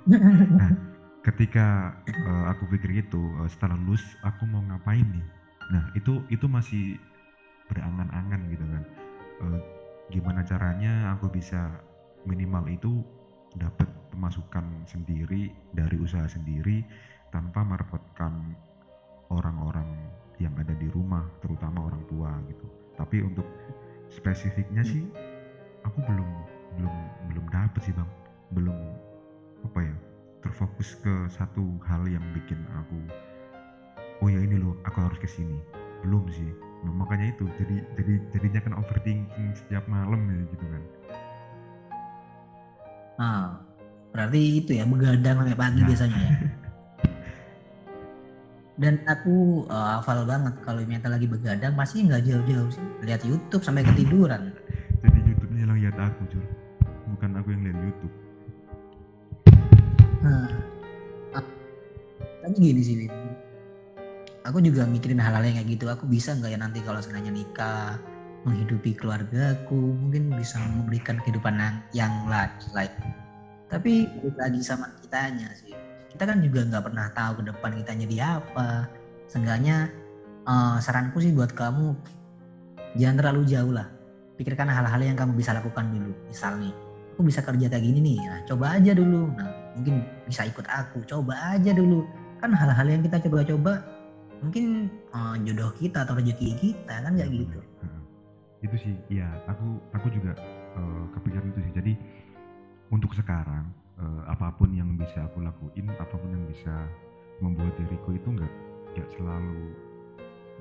Nah 0.07 0.86
ketika 1.27 1.99
uh, 2.07 2.45
aku 2.55 2.71
pikir 2.71 3.03
itu 3.03 3.19
uh, 3.43 3.51
setelah 3.51 3.75
lulus 3.75 4.03
aku 4.23 4.47
mau 4.47 4.63
ngapain 4.63 5.03
nih? 5.03 5.27
Nah 5.75 5.91
itu 5.99 6.23
itu 6.31 6.47
masih 6.47 7.03
berangan-angan 7.67 8.47
gitu 8.55 8.65
kan. 8.71 8.83
Uh, 9.43 9.61
gimana 10.15 10.47
caranya 10.47 11.19
aku 11.19 11.27
bisa 11.27 11.83
minimal 12.23 12.71
itu 12.71 13.03
dapat 13.59 13.91
pemasukan 14.15 14.87
sendiri 14.87 15.51
dari 15.75 15.97
usaha 15.99 16.31
sendiri 16.31 16.87
tanpa 17.35 17.67
merepotkan 17.67 18.55
orang-orang 19.35 19.91
yang 20.39 20.55
ada 20.55 20.77
di 20.79 20.87
rumah 20.95 21.27
terutama 21.43 21.91
orang 21.91 22.07
tua 22.07 22.31
gitu. 22.47 22.67
Tapi 22.95 23.27
untuk 23.27 23.45
spesifiknya 24.15 24.87
sih 24.87 25.03
terfokus 30.77 31.01
ke 31.01 31.15
satu 31.33 31.65
hal 31.89 32.05
yang 32.05 32.21
bikin 32.37 32.61
aku 32.77 33.01
oh 34.21 34.29
ya 34.29 34.45
ini 34.45 34.61
loh 34.61 34.77
aku 34.85 35.01
harus 35.01 35.17
ke 35.17 35.29
sini. 35.29 35.57
Belum 36.05 36.29
sih. 36.29 36.53
Nah, 36.85 36.93
makanya 36.93 37.33
itu 37.33 37.49
jadi 37.57 37.81
jadi 37.97 38.13
jadinya 38.37 38.61
kan 38.61 38.73
overthinking 38.85 39.57
setiap 39.57 39.89
malam 39.89 40.21
ya 40.29 40.37
gitu 40.53 40.65
kan. 40.69 40.83
Ah 43.17 43.47
berarti 44.13 44.61
itu 44.61 44.77
ya 44.77 44.85
begadang 44.85 45.41
sampai 45.41 45.57
pagi 45.57 45.81
nah. 45.81 45.89
biasanya 45.89 46.19
ya? 46.21 46.33
Dan 48.85 49.01
aku 49.09 49.65
uh, 49.73 49.97
hafal 49.97 50.29
banget 50.29 50.61
kalau 50.61 50.85
Meta 50.85 51.09
lagi 51.09 51.25
begadang 51.25 51.73
pasti 51.73 52.05
nggak 52.05 52.29
jauh-jauh 52.29 52.69
sih. 52.69 52.85
Lihat 53.09 53.25
YouTube 53.25 53.65
sampai 53.65 53.81
ketiduran. 53.81 54.53
Jadi 55.01 55.19
YouTube-nya 55.25 55.65
yang 55.65 55.73
lihat 55.81 55.97
aku 55.97 56.29
jur. 56.29 56.45
Bukan 57.17 57.41
aku 57.41 57.57
yang 57.57 57.65
lihat 57.65 57.81
YouTube 57.81 58.26
gini 62.59 62.81
sih 62.83 62.97
aku 64.47 64.63
juga 64.63 64.87
mikirin 64.87 65.19
hal-hal 65.19 65.43
yang 65.43 65.59
kayak 65.59 65.69
gitu. 65.75 65.85
Aku 65.91 66.07
bisa 66.07 66.33
nggak 66.39 66.55
ya 66.55 66.59
nanti 66.63 66.79
kalau 66.81 67.03
sebenarnya 67.03 67.35
nikah 67.35 67.99
menghidupi 68.47 68.95
keluargaku 68.95 69.75
mungkin 69.75 70.31
bisa 70.39 70.63
memberikan 70.63 71.19
kehidupan 71.19 71.59
yang 71.91 72.15
lain 72.31 72.95
tapi 73.67 74.07
lagi 74.39 74.63
sama 74.63 74.95
kitanya 75.03 75.51
sih. 75.59 75.75
Kita 76.15 76.23
kan 76.23 76.39
juga 76.39 76.63
nggak 76.71 76.85
pernah 76.87 77.11
tahu 77.13 77.43
ke 77.43 77.51
depan 77.51 77.71
kita 77.83 77.93
jadi 78.07 78.17
apa. 78.39 78.87
Seenggaknya 79.27 79.91
uh, 80.47 80.79
saranku 80.79 81.19
sih 81.19 81.35
buat 81.35 81.51
kamu 81.51 81.99
jangan 82.95 83.17
terlalu 83.19 83.43
jauh 83.51 83.75
lah. 83.75 83.91
Pikirkan 84.39 84.71
hal-hal 84.71 85.03
yang 85.03 85.19
kamu 85.19 85.35
bisa 85.35 85.51
lakukan 85.51 85.91
dulu. 85.91 86.15
Misalnya 86.31 86.71
aku 87.19 87.27
bisa 87.27 87.43
kerja 87.43 87.67
kayak 87.67 87.83
gini 87.83 87.99
nih. 88.15 88.19
Nah 88.23 88.41
coba 88.47 88.79
aja 88.79 88.95
dulu. 88.95 89.35
Nah 89.35 89.51
mungkin 89.75 90.07
bisa 90.31 90.47
ikut 90.47 90.65
aku. 90.71 91.03
Coba 91.03 91.59
aja 91.59 91.75
dulu 91.75 92.07
kan 92.41 92.51
hal-hal 92.53 92.87
yang 92.87 93.03
kita 93.03 93.17
coba-coba 93.29 93.83
mungkin 94.45 94.93
uh, 95.17 95.35
jodoh 95.43 95.73
kita 95.77 96.05
atau 96.05 96.17
rezeki 96.21 96.57
kita 96.61 96.95
kan 97.01 97.13
nggak 97.17 97.31
gitu. 97.33 97.61
itu 98.65 98.77
sih 98.83 98.95
ya 99.13 99.29
aku 99.47 99.79
aku 99.93 100.09
juga 100.11 100.33
uh, 100.77 101.05
kepikiran 101.17 101.53
itu 101.53 101.61
sih. 101.61 101.73
Jadi 101.77 101.93
untuk 102.93 103.13
sekarang 103.17 103.69
uh, 104.01 104.23
apa 104.29 104.53
pun 104.57 104.73
yang 104.73 104.97
bisa 104.97 105.29
aku 105.29 105.45
lakuin 105.45 105.87
apa 105.97 106.15
pun 106.17 106.29
yang 106.33 106.45
bisa 106.49 106.75
membuat 107.41 107.73
diriku 107.77 108.17
itu 108.17 108.29
nggak 108.33 108.53
nggak 108.97 109.09
selalu 109.13 109.77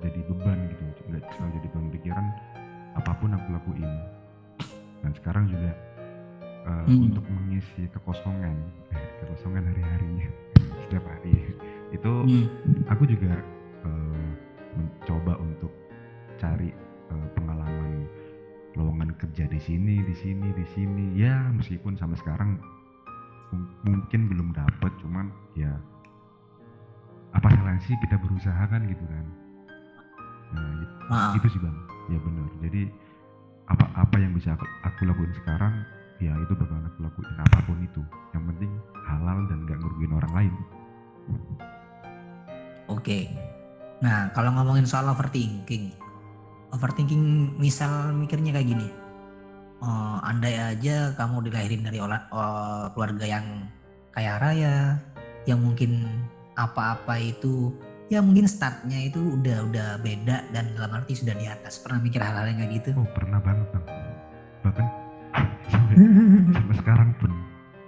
jadi 0.04 0.20
beban 0.28 0.60
gitu 0.68 0.84
nggak 1.08 1.24
selalu 1.40 1.52
jadi 1.56 1.68
beban 1.72 1.88
pikiran 1.92 2.26
apa 2.96 3.12
pun 3.20 3.30
aku 3.36 3.48
lakuin. 3.52 3.92
Dan 5.04 5.12
sekarang 5.22 5.46
juga 5.52 5.72
uh, 6.68 6.84
hmm. 6.88 7.12
untuk 7.12 7.26
mengisi 7.32 7.88
kekosongan 7.92 8.56
kekosongan 9.24 9.64
hari-hari 9.72 10.30
setiap 10.86 11.04
hari. 11.06 11.34
Itu 11.90 12.26
hmm. 12.26 12.86
aku 12.90 13.04
juga 13.10 13.34
uh, 13.84 14.30
mencoba 14.78 15.40
untuk 15.42 15.72
cari 16.38 16.70
uh, 17.12 17.28
pengalaman 17.34 18.06
lowongan 18.76 19.16
kerja 19.16 19.48
di 19.48 19.60
sini 19.60 20.04
di 20.04 20.16
sini 20.16 20.50
di 20.54 20.66
sini. 20.76 21.06
Ya 21.18 21.50
meskipun 21.52 21.98
sampai 21.98 22.20
sekarang 22.22 22.60
mungkin 23.86 24.28
belum 24.28 24.52
dapet 24.52 24.92
cuman 25.00 25.32
ya 25.56 25.72
apa 27.32 27.48
salahnya 27.52 27.84
sih 27.84 27.96
kita 28.04 28.16
berusaha 28.20 28.64
kan 28.68 28.84
gitu 28.88 29.04
kan? 29.08 29.26
Nah 30.56 30.70
gitu, 30.80 30.94
gitu 31.40 31.48
sih 31.58 31.62
bang. 31.64 31.78
Ya 32.12 32.20
benar. 32.22 32.48
Jadi 32.64 32.84
apa 33.66 33.86
apa 33.98 34.16
yang 34.22 34.38
bisa 34.38 34.54
aku, 34.54 34.66
aku 34.86 35.10
lakuin 35.10 35.34
sekarang 35.42 35.74
ya 36.24 36.32
itu 36.32 36.54
bakal 36.56 36.80
aku 36.80 37.00
lakuin 37.04 37.36
apa 37.40 37.58
pun 37.68 37.78
itu. 37.84 38.02
Yang 38.32 38.44
penting 38.54 38.72
halal 39.06 39.38
dan 39.52 39.58
gak 39.68 39.78
ngerugiin 39.80 40.14
orang 40.16 40.34
lain. 40.34 40.54
Oke. 42.92 43.30
Nah 44.00 44.30
kalau 44.32 44.54
ngomongin 44.54 44.86
soal 44.86 45.10
overthinking 45.10 45.92
overthinking 46.76 47.56
misal 47.56 48.12
mikirnya 48.12 48.52
kayak 48.56 48.76
gini. 48.76 48.88
Uh, 49.84 50.18
andai 50.24 50.56
aja 50.56 51.14
kamu 51.20 51.52
dilahirin 51.52 51.84
dari 51.84 52.00
uh, 52.00 52.90
keluarga 52.96 53.26
yang 53.28 53.70
kaya 54.16 54.40
raya 54.40 54.98
yang 55.46 55.62
mungkin 55.62 56.08
apa-apa 56.56 57.20
itu 57.20 57.76
ya 58.08 58.24
mungkin 58.24 58.48
startnya 58.48 59.12
itu 59.12 59.20
udah 59.20 59.68
udah 59.68 59.90
beda 60.00 60.48
dan 60.56 60.72
dalam 60.74 60.92
arti 60.96 61.20
sudah 61.20 61.36
di 61.36 61.46
atas. 61.46 61.84
Pernah 61.84 62.00
mikir 62.02 62.24
hal-hal 62.24 62.50
yang 62.50 62.60
kayak 62.64 62.74
gitu? 62.82 62.90
Oh 62.96 63.08
pernah 63.14 63.40
banget 63.44 63.68
bang. 63.76 63.86
Bahkan 64.64 64.86
sampai 66.56 66.76
sekarang 66.76 67.10
pun 67.24 67.32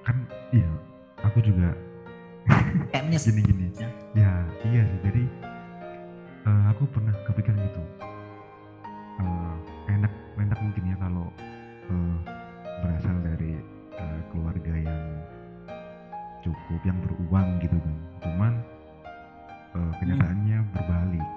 kan 0.08 0.16
iya 0.56 0.70
aku 1.28 1.44
juga 1.44 1.76
gini 3.04 3.42
gini 3.44 3.66
ya, 3.76 3.90
ya 4.16 4.32
iya 4.64 4.82
sih. 4.88 5.00
Jadi 5.04 5.24
uh, 6.48 6.64
aku 6.72 6.88
pernah 6.88 7.12
kepikiran 7.28 7.60
gitu. 7.60 7.84
Uh, 9.20 9.56
enak 9.92 10.14
enak 10.40 10.60
mungkin 10.64 10.84
ya 10.88 10.96
kalau 11.02 11.28
uh, 11.92 12.18
berasal 12.80 13.18
dari 13.20 13.60
uh, 14.00 14.20
keluarga 14.32 14.74
yang 14.74 15.04
cukup 16.40 16.82
yang 16.88 16.98
beruang 17.04 17.60
gitu 17.60 17.76
kan. 17.76 17.96
Cuman 18.24 18.54
uh, 19.76 19.92
kenyataannya 20.00 20.58
hmm. 20.64 20.72
berbalik. 20.72 21.28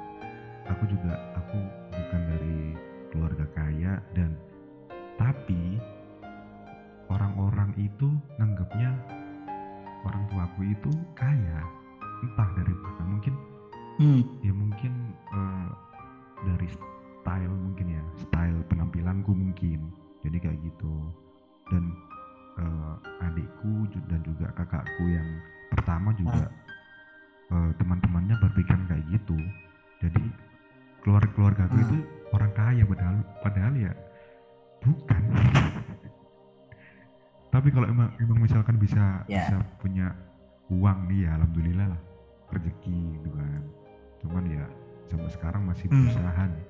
Aku 0.71 0.87
juga 0.87 1.19
aku 1.35 1.59
bukan 1.91 2.21
dari 2.31 2.59
keluarga 3.11 3.43
kaya 3.59 3.99
dan 4.15 4.39
tapi 5.19 5.83
orang-orang 7.11 7.75
itu 7.77 8.09
nanggapnya 8.39 8.95
orang 10.07 10.23
tuaku 10.31 10.61
itu 10.71 10.91
kaya. 11.19 11.61
Entah 12.21 12.49
dari 12.55 12.75
mana 12.77 13.03
mungkin 13.05 13.35
hmm. 13.99 14.23
ya 14.47 14.53
mungkin 14.55 14.93
uh, 15.35 15.69
dari 16.47 16.69
style 17.21 17.53
mungkin 17.53 17.87
ya 17.99 18.03
style 18.25 18.63
penampilanku 18.71 19.35
mungkin. 19.35 19.91
Jadi 20.23 20.37
kayak 20.39 20.59
gitu. 20.63 20.95
Dan 21.69 21.93
uh, 22.63 22.95
adikku 23.27 23.91
dan 24.07 24.21
juga 24.23 24.55
kakakku 24.55 25.05
yang 25.11 25.29
pertama 25.75 26.15
juga 26.15 26.47
uh, 27.51 27.71
teman-temannya 27.77 28.39
berpikiran 28.39 28.87
kayak 28.87 29.05
gitu. 29.11 29.37
Jadi 30.01 30.25
keluarga 31.03 31.33
keluarga 31.33 31.63
aku 31.67 31.77
ah. 31.77 31.85
itu 31.85 31.97
orang 32.31 32.53
kaya 32.55 32.83
padahal 32.87 33.17
padahal 33.43 33.75
ya 33.75 33.93
bukan. 34.81 35.23
tapi 37.61 37.77
kalau 37.77 37.93
emang 37.93 38.09
emang 38.17 38.41
misalkan 38.41 38.81
bisa 38.81 39.21
Ya. 39.29 39.45
bisa 39.45 39.61
punya 39.85 40.17
uang 40.73 41.13
nih 41.13 41.29
ya 41.29 41.37
alhamdulillah 41.37 41.93
lah 41.93 42.01
rezeki 42.57 43.21
gitu 43.21 43.29
kan 43.37 43.61
cuman 44.25 44.45
ya 44.49 44.65
sampai 45.13 45.29
sekarang 45.29 45.63
masih 45.69 45.93
Hmm. 45.93 46.09
berusaha 46.09 46.43
nih. 46.49 46.65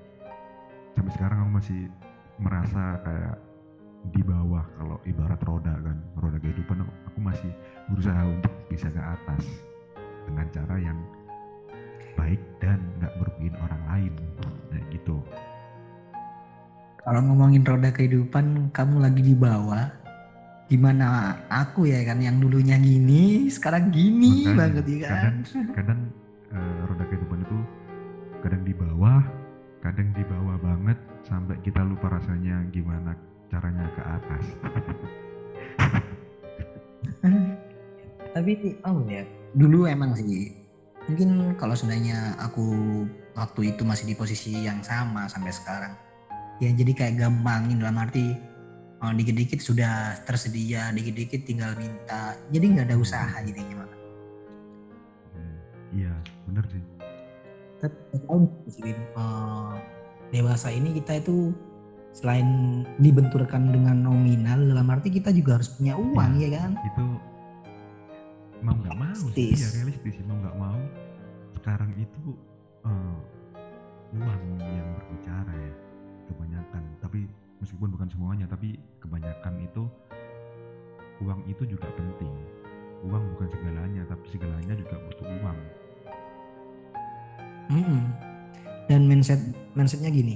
sampai 0.91 1.11
sekarang 1.15 1.37
aku 1.47 1.51
masih 1.55 1.79
merasa 2.43 2.99
kayak 3.07 3.39
di 4.11 4.19
bawah 4.19 4.67
kalau 4.75 4.99
ibarat 5.07 5.39
roda 5.47 5.71
kan 5.79 5.95
roda 6.19 6.35
kehidupan 6.43 6.83
aku, 6.83 6.91
aku 7.07 7.19
masih 7.23 7.51
berusaha 7.87 8.21
untuk 8.27 8.51
bisa 8.67 8.91
ke 8.91 8.99
atas 8.99 9.47
dengan 10.27 10.43
cara 10.51 10.75
yang 10.75 10.99
baik 12.19 12.43
dan 12.59 12.83
nggak 12.99 13.15
merugikan 13.15 13.55
orang 13.63 13.83
lain 13.87 14.13
kayak 14.67 14.85
gitu 14.91 15.23
Kalau 17.01 17.17
ngomongin 17.25 17.63
roda 17.65 17.89
kehidupan, 17.89 18.69
kamu 18.75 19.01
lagi 19.01 19.25
di 19.25 19.33
bawah. 19.33 20.00
Gimana 20.71 21.35
aku 21.51 21.83
ya 21.83 21.99
kan 22.07 22.23
yang 22.23 22.39
dulunya 22.39 22.79
gini, 22.79 23.51
sekarang 23.51 23.91
gini 23.91 24.47
Makanya, 24.47 24.55
banget 24.55 24.85
ya 24.87 24.97
kan. 25.03 25.11
kadang 25.11 25.35
kadang 25.75 25.99
eh, 26.55 26.79
roda 26.87 27.03
kehidupan 27.11 27.43
itu 27.43 27.57
kadang 28.39 28.63
di 28.63 28.71
bawah 28.71 29.19
kadang 29.83 30.07
di 30.15 30.23
bawah 30.23 30.55
banget 30.63 30.95
sampai 31.27 31.59
kita 31.59 31.83
lupa 31.83 32.07
rasanya 32.15 32.63
gimana 32.71 33.11
caranya 33.51 33.83
ke 33.91 34.01
atas 34.01 34.43
Tapi 38.31 38.79
oh 38.87 39.03
ya, 39.11 39.27
dulu 39.59 39.83
emang 39.91 40.15
sih. 40.15 40.55
Mungkin 41.11 41.59
kalau 41.59 41.75
seandainya 41.75 42.39
aku 42.39 42.63
waktu 43.35 43.75
itu 43.75 43.83
masih 43.83 44.07
di 44.07 44.15
posisi 44.15 44.55
yang 44.55 44.79
sama 44.79 45.27
sampai 45.27 45.51
sekarang. 45.51 45.93
Ya 46.63 46.71
jadi 46.71 46.93
kayak 46.95 47.19
gampangin 47.19 47.83
dalam 47.83 47.99
arti 47.99 48.37
oh, 49.01 49.11
dikit-dikit 49.11 49.59
sudah 49.59 50.21
tersedia, 50.23 50.93
dikit-dikit 50.93 51.43
tinggal 51.43 51.73
minta. 51.77 52.37
Jadi 52.53 52.65
nggak 52.77 52.85
ada 52.93 52.97
usaha 52.97 53.37
jadinya 53.41 53.83
mah. 53.83 53.91
Hmm, 55.33 55.57
iya 55.93 56.13
bener 56.49 56.65
sih 56.69 56.83
Tapi 57.81 58.17
tahu 58.29 58.37
nggak 58.45 58.69
sih, 58.69 58.81
Bim? 58.85 58.99
Eh, 59.17 59.73
dewasa 60.31 60.71
ini 60.71 60.95
kita 61.01 61.19
itu 61.19 61.51
selain 62.11 62.83
dibenturkan 62.99 63.71
dengan 63.71 64.03
nominal 64.03 64.59
dalam 64.67 64.87
arti 64.91 65.07
kita 65.07 65.31
juga 65.31 65.59
harus 65.59 65.71
punya 65.71 65.95
uang 65.95 66.43
ya 66.43 66.59
kan 66.59 66.75
itu 66.83 67.05
mau 68.59 68.75
nggak 68.75 68.97
mau 68.99 69.15
sih 69.15 69.55
Realistis. 69.55 69.59
ya 69.63 69.69
realistis 69.79 70.15
mau 70.27 70.35
nggak 70.43 70.57
mau 70.59 70.79
sekarang 71.55 71.91
itu 71.95 72.35
eh, 72.83 73.17
uang 74.19 74.41
yang 74.59 74.89
berbicara 74.99 75.51
ya 75.55 75.73
kebanyakan 76.27 76.83
tapi 76.99 77.19
meskipun 77.61 77.93
bukan 77.93 78.09
semuanya 78.09 78.49
tapi 78.49 78.75
kebanyakan 78.99 79.61
itu 79.61 79.85
uang 81.21 81.45
itu 81.45 81.63
juga 81.69 81.87
penting. 81.93 82.33
Uang 83.05 83.23
bukan 83.37 83.47
segalanya 83.49 84.03
tapi 84.09 84.25
segalanya 84.33 84.73
juga 84.73 84.97
butuh 84.97 85.27
uang. 85.41 85.59
Mm-mm. 87.71 88.03
dan 88.91 89.07
mindset 89.07 89.39
mindsetnya 89.79 90.11
gini 90.11 90.35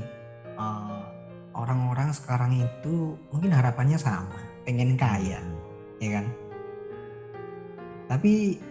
eh, 0.55 1.03
orang-orang 1.51 2.15
sekarang 2.15 2.55
itu 2.63 3.19
mungkin 3.27 3.51
harapannya 3.51 3.99
sama 3.99 4.39
pengen 4.63 4.95
kaya 4.95 5.43
Hmm, 5.43 5.59
ya 5.99 6.09
kan? 6.19 6.25
Tapi 8.05 8.61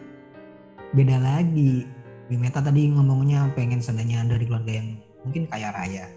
beda 0.95 1.19
lagi 1.21 1.85
Bimeta 2.25 2.64
tadi 2.64 2.88
ngomongnya 2.88 3.53
pengen 3.53 3.85
seandainya 3.85 4.25
dari 4.25 4.49
keluarga 4.49 4.81
yang 4.81 4.97
mungkin 5.27 5.45
kaya 5.45 5.69
raya 5.77 6.09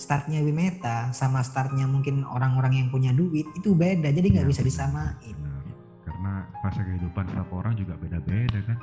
startnya 0.00 0.40
Bimeta 0.40 1.12
sama 1.12 1.44
startnya 1.44 1.84
mungkin 1.84 2.24
orang-orang 2.24 2.80
yang 2.80 2.88
punya 2.88 3.12
duit 3.12 3.44
itu 3.52 3.76
beda. 3.76 4.08
Jadi 4.08 4.26
nggak 4.32 4.46
Iya, 4.46 4.50
bisa 4.50 4.62
benar, 4.64 4.70
disamain. 4.72 5.36
Benar. 5.36 5.64
karena 6.02 6.32
fase 6.60 6.80
kehidupan 6.80 7.24
setiap 7.28 7.50
orang 7.52 7.76
juga 7.76 7.94
beda-beda 7.96 8.58
kan. 8.64 8.78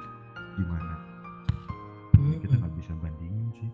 Gimana? 0.55 0.93
Kita 2.37 2.53
Mm-mm. 2.53 2.61
nggak 2.61 2.73
bisa 2.77 2.91
bandingin 3.01 3.49
sih. 3.57 3.69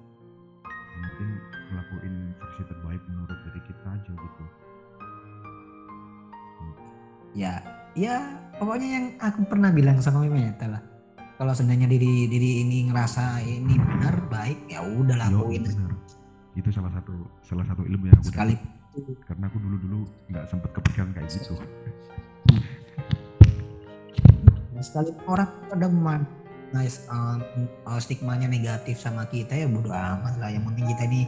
Mungkin 0.95 1.29
ngelakuin 1.69 2.15
versi 2.39 2.61
terbaik 2.63 3.01
menurut 3.07 3.39
diri 3.43 3.61
kita 3.63 3.87
aja 3.91 4.11
gitu. 4.11 4.43
Ya 7.33 7.53
ya 7.93 8.15
pokoknya 8.55 8.87
yang 8.89 9.05
aku 9.19 9.41
pernah 9.49 9.73
bilang 9.73 9.97
sama 9.99 10.23
Mimeta 10.23 10.69
lah. 10.69 10.81
Kalau 11.33 11.51
seandainya 11.51 11.89
diri 11.89 12.29
diri 12.29 12.61
ini 12.63 12.87
ngerasa 12.87 13.41
ini 13.41 13.75
benar 13.75 14.15
baik 14.29 14.69
ya 14.69 14.85
udah 14.85 15.17
lakuin. 15.17 15.65
bener 15.65 15.92
itu 16.53 16.69
salah 16.69 16.91
satu 16.93 17.13
salah 17.41 17.65
satu 17.65 17.81
ilmu 17.85 18.09
yang 18.09 18.19
aku 18.21 18.29
sekali. 18.29 18.55
Dapat. 18.57 18.81
karena 19.25 19.49
aku 19.49 19.57
dulu 19.57 19.77
dulu 19.81 19.99
nggak 20.29 20.45
sempet 20.53 20.69
kepikiran 20.77 21.09
kayak 21.17 21.25
gitu. 21.33 21.57
Sekali 24.77 25.09
orang 25.25 25.49
pada 25.71 25.89
man 25.89 26.21
nice 26.77 27.01
um, 27.09 27.41
uh, 27.89 27.97
stigmanya 27.97 28.45
negatif 28.45 29.01
sama 29.01 29.25
kita 29.33 29.57
ya 29.57 29.65
bodo 29.65 29.89
amat 29.89 30.37
lah. 30.37 30.53
Yang 30.53 30.69
penting 30.69 30.85
kita 30.93 31.03
ini 31.09 31.21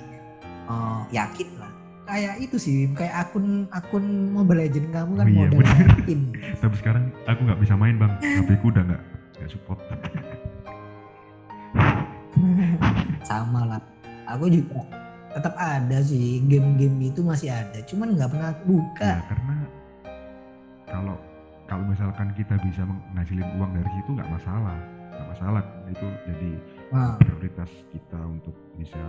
uh, 0.69 1.09
yakin 1.09 1.49
lah. 1.57 1.73
Kayak 2.05 2.37
itu 2.37 2.61
sih 2.61 2.85
kayak 2.93 3.17
akun 3.17 3.65
akun 3.73 4.29
Mobile 4.29 4.61
Legend 4.61 4.93
kamu 4.93 5.11
kan 5.17 5.25
Oh 5.25 5.33
iya, 5.33 5.73
yakin. 5.89 6.19
Tapi 6.61 6.75
sekarang 6.77 7.09
aku 7.25 7.49
nggak 7.49 7.59
bisa 7.65 7.73
main 7.73 7.97
bang. 7.97 8.13
HP 8.21 8.61
ku 8.61 8.69
udah 8.69 8.85
nggak 8.85 9.01
nggak 9.41 9.49
support. 9.49 9.81
Sama 13.29 13.65
lah. 13.65 13.81
Aku 14.37 14.49
juga 14.53 14.85
tetap 15.35 15.53
ada 15.59 15.99
sih 15.99 16.39
game-game 16.47 17.11
itu 17.11 17.19
masih 17.19 17.51
ada 17.51 17.83
cuman 17.83 18.15
nggak 18.15 18.31
pernah 18.31 18.51
buka. 18.63 19.11
Ya 19.19 19.27
karena 19.27 19.55
kalau 20.87 21.15
kalau 21.67 21.83
misalkan 21.91 22.31
kita 22.39 22.55
bisa 22.63 22.87
menghasilin 22.87 23.49
uang 23.59 23.71
dari 23.75 23.89
situ 23.99 24.09
nggak 24.15 24.31
masalah 24.31 24.79
nggak 25.11 25.27
masalah. 25.35 25.63
Itu 25.91 26.07
jadi 26.27 26.51
Nah, 26.93 27.17
prioritas 27.17 27.67
kita 27.89 28.19
untuk 28.21 28.53
bisa 28.77 29.01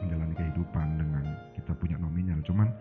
menjalani 0.00 0.32
kehidupan 0.32 0.96
dengan 0.96 1.24
kita 1.52 1.76
punya 1.76 2.00
nominal. 2.00 2.40
Cuman 2.42 2.72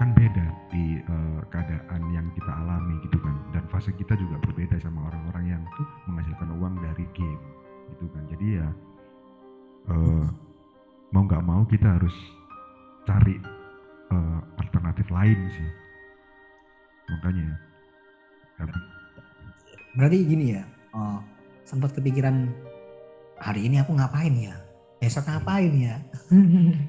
kan 0.00 0.10
beda 0.16 0.46
di 0.74 0.98
eh, 0.98 1.40
keadaan 1.48 2.02
yang 2.10 2.26
kita 2.34 2.50
alami 2.50 2.98
gitu 3.06 3.18
kan. 3.22 3.36
Dan 3.54 3.64
fase 3.70 3.94
kita 3.94 4.18
juga 4.18 4.42
berbeda 4.42 4.76
sama 4.82 5.06
orang-orang 5.06 5.54
yang 5.54 5.62
menghasilkan 6.10 6.50
uang 6.58 6.74
dari 6.82 7.06
game 7.14 7.42
gitu 7.94 8.06
kan. 8.10 8.24
Jadi 8.26 8.46
ya 8.58 8.68
eh, 9.92 10.26
mau 11.12 11.28
nggak 11.28 11.44
mau 11.44 11.62
kita 11.68 12.00
harus 12.00 12.12
cari 13.04 13.36
eh, 14.12 14.40
alternatif 14.58 15.06
lain 15.12 15.38
sih. 15.52 15.70
Makanya 17.12 17.48
tapi 18.56 18.78
berarti 19.92 20.16
gini 20.24 20.56
ya 20.56 20.64
oh, 20.96 21.20
sempat 21.68 21.92
kepikiran 21.92 22.48
hari 23.36 23.68
ini 23.68 23.80
aku 23.80 23.92
ngapain 23.96 24.32
ya? 24.34 24.56
Besok 24.98 25.28
ngapain 25.28 25.72
ya? 25.76 25.96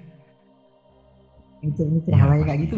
Itu 1.63 1.79
itu 1.79 2.11
Iya, 2.11 2.27
hal 2.27 2.43
kayak 2.43 2.59
gitu 2.67 2.75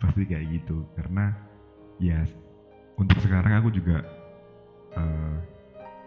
pasti 0.00 0.26
kayak 0.26 0.46
gitu. 0.50 0.82
Karena 0.98 1.30
ya 2.02 2.24
untuk 2.98 3.20
sekarang 3.22 3.62
aku 3.62 3.68
juga 3.70 4.02
eh, 4.96 5.36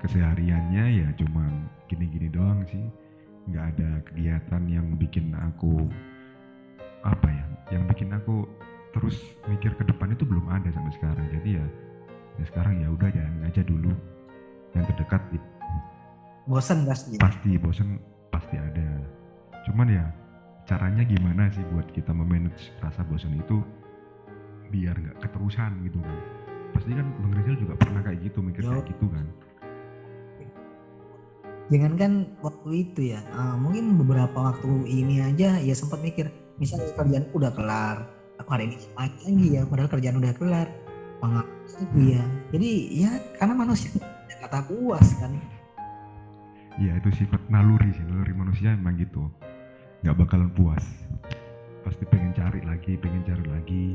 kesehariannya 0.03 0.85
ya 1.05 1.07
cuman 1.21 1.69
gini-gini 1.87 2.27
doang 2.29 2.65
sih 2.67 2.83
nggak 3.45 3.65
ada 3.77 3.89
kegiatan 4.09 4.63
yang 4.65 4.87
bikin 4.97 5.37
aku 5.37 5.85
apa 7.05 7.29
ya 7.29 7.45
yang 7.77 7.85
bikin 7.85 8.09
aku 8.13 8.49
terus 8.93 9.17
mikir 9.45 9.75
ke 9.77 9.83
depan 9.85 10.15
itu 10.15 10.23
belum 10.25 10.49
ada 10.49 10.69
sampai 10.73 10.93
sekarang. 10.97 11.25
Jadi 11.29 11.49
ya 11.61 11.65
ya 12.41 12.43
sekarang 12.49 12.81
ya 12.81 12.87
udah 12.89 13.09
jalan 13.11 13.41
aja 13.45 13.61
dulu. 13.61 13.91
Yang 14.73 14.85
terdekat 14.91 15.21
bosan 16.45 16.83
pasti. 16.83 17.15
Pasti 17.21 17.51
bosen 17.57 18.01
pasti 18.33 18.55
ada. 18.57 18.87
Cuman 19.69 19.87
ya 19.87 20.05
caranya 20.65 21.05
gimana 21.05 21.47
sih 21.53 21.63
buat 21.73 21.85
kita 21.93 22.11
memanage 22.11 22.73
rasa 22.81 23.05
bosan 23.05 23.37
itu 23.37 23.61
biar 24.73 24.97
nggak 24.97 25.21
keterusan 25.21 25.85
gitu 25.85 26.01
kan? 26.01 26.17
Pasti 26.73 26.91
kan 26.91 27.07
bang 27.23 27.33
Rizal 27.39 27.55
juga 27.61 27.73
pernah 27.79 28.01
kayak 28.03 28.19
gitu 28.25 28.39
mikir 28.43 28.61
Yo. 28.67 28.71
kayak 28.73 28.87
gitu 28.91 29.07
kan 29.07 29.25
jangankan 31.73 32.29
waktu 32.45 32.69
itu 32.85 33.13
ya 33.15 33.21
eh, 33.21 33.55
mungkin 33.57 33.97
beberapa 33.97 34.53
waktu 34.53 34.85
ini 34.85 35.21
aja 35.21 35.57
ya 35.57 35.73
sempat 35.73 36.01
mikir 36.05 36.29
misalnya 36.61 36.91
kerjaan 36.93 37.25
udah 37.33 37.51
kelar 37.53 37.97
aku 38.37 38.49
hari 38.53 38.69
ini 38.69 38.75
ngapain 38.77 39.11
lagi 39.25 39.47
ya 39.55 39.61
padahal 39.65 39.89
kerjaan 39.89 40.17
udah 40.21 40.33
kelar 40.37 40.67
pengaruh 41.19 41.55
lagi 41.75 42.03
ya? 42.15 42.23
Jadi 42.53 42.71
ya 42.93 43.11
karena 43.39 43.53
manusia 43.55 43.89
kata 44.41 44.61
puas 44.69 45.07
kan. 45.17 45.31
Ya 46.77 46.93
itu 46.99 47.09
sifat 47.15 47.41
naluri 47.47 47.89
sih 47.95 48.03
naluri 48.05 48.33
manusia 48.35 48.75
emang 48.75 48.99
gitu. 48.99 49.25
Nggak 50.03 50.15
bakalan 50.21 50.51
puas. 50.53 50.83
Pasti 51.81 52.03
pengen 52.09 52.35
cari 52.35 52.61
lagi 52.61 52.99
pengen 52.99 53.23
cari 53.25 53.45
lagi. 53.47 53.85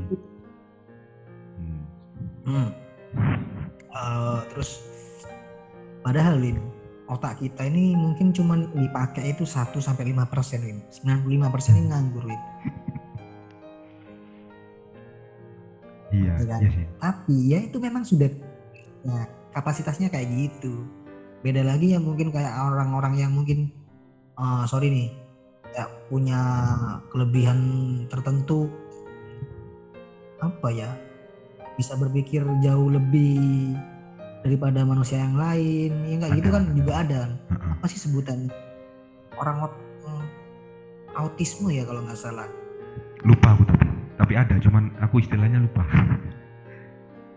Hmm. 1.61 1.83
Hmm. 2.41 2.69
uh, 3.93 4.41
terus 4.49 4.81
padahal 6.01 6.41
Win 6.41 6.57
otak 7.11 7.43
kita 7.43 7.67
ini 7.67 7.91
mungkin 7.93 8.31
cuma 8.31 8.55
dipakai 8.71 9.35
itu 9.35 9.43
1 9.43 9.75
sampai 9.83 10.07
lima 10.07 10.23
persen 10.31 10.63
Win. 10.63 10.79
95 10.87 11.51
persen 11.51 11.75
ini 11.75 11.91
nganggur 11.91 12.23
Win. 12.23 12.41
Iya 16.11 16.33
Ya 16.39 16.45
kan? 16.47 16.59
iya 16.63 16.69
sih. 16.71 16.85
Tapi 16.99 17.35
ya 17.51 17.59
itu 17.67 17.77
memang 17.83 18.03
sudah 18.07 18.31
ya, 19.03 19.21
kapasitasnya 19.51 20.07
kayak 20.07 20.27
gitu. 20.31 20.87
Beda 21.43 21.67
lagi 21.67 21.91
yang 21.91 22.07
mungkin 22.07 22.31
kayak 22.31 22.51
orang-orang 22.51 23.19
yang 23.19 23.31
mungkin 23.35 23.71
uh, 24.39 24.63
sorry 24.67 24.87
nih 24.91 25.09
ya 25.75 25.87
punya 26.07 26.39
kelebihan 27.11 27.59
tertentu. 28.07 28.71
Apa 30.39 30.71
ya? 30.71 30.91
Bisa 31.75 31.95
berpikir 31.99 32.43
jauh 32.63 32.87
lebih 32.91 33.75
daripada 34.41 34.81
manusia 34.85 35.21
yang 35.21 35.37
lain. 35.37 35.91
Ya 36.05 36.13
nggak 36.17 36.31
gitu 36.41 36.49
Ada, 36.49 36.55
kan 36.57 36.63
ada. 36.65 36.75
juga 36.75 36.93
ada 36.97 37.15
kan. 37.17 37.31
Apa 37.77 37.85
sih 37.89 37.99
sebutannya 38.01 38.49
orang 39.37 39.57
hmm, 39.65 40.25
autisme 41.17 41.69
ya 41.73 41.83
kalau 41.85 42.01
nggak 42.05 42.19
salah. 42.19 42.47
Lupa 43.21 43.53
aku 43.53 43.63
tapi 43.69 43.85
tapi 44.17 44.33
ada 44.37 44.55
cuman 44.61 44.93
aku 45.01 45.21
istilahnya 45.23 45.61
lupa. 45.61 45.85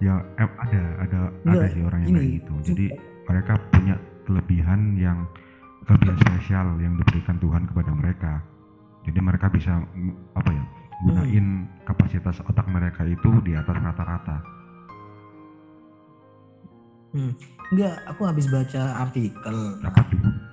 Ya 0.02 0.20
eh, 0.36 0.44
ada 0.44 0.82
ada 1.00 1.20
ada 1.32 1.54
Enggak, 1.54 1.70
sih 1.72 1.80
orang 1.86 2.00
yang 2.04 2.12
kayak 2.18 2.32
gitu. 2.42 2.54
Jadi 2.66 2.86
mereka 3.24 3.54
punya 3.72 3.96
kelebihan 4.26 4.80
yang 5.00 5.24
kelebihan 5.86 6.18
spesial 6.18 6.66
yang 6.82 6.98
diberikan 6.98 7.38
Tuhan 7.40 7.64
kepada 7.72 7.94
mereka. 7.94 8.32
Jadi 9.06 9.18
mereka 9.22 9.48
bisa 9.48 9.80
mm, 9.80 10.36
apa 10.36 10.50
ya 10.50 10.64
gunain 11.08 11.46
kapasitas 11.88 12.42
otak 12.44 12.66
mereka 12.68 13.06
itu 13.06 13.30
di 13.46 13.56
atas 13.56 13.80
rata-rata 13.80 14.53
Enggak, 17.72 17.94
aku 18.10 18.26
habis 18.26 18.46
baca 18.50 18.82
artikel. 19.00 19.54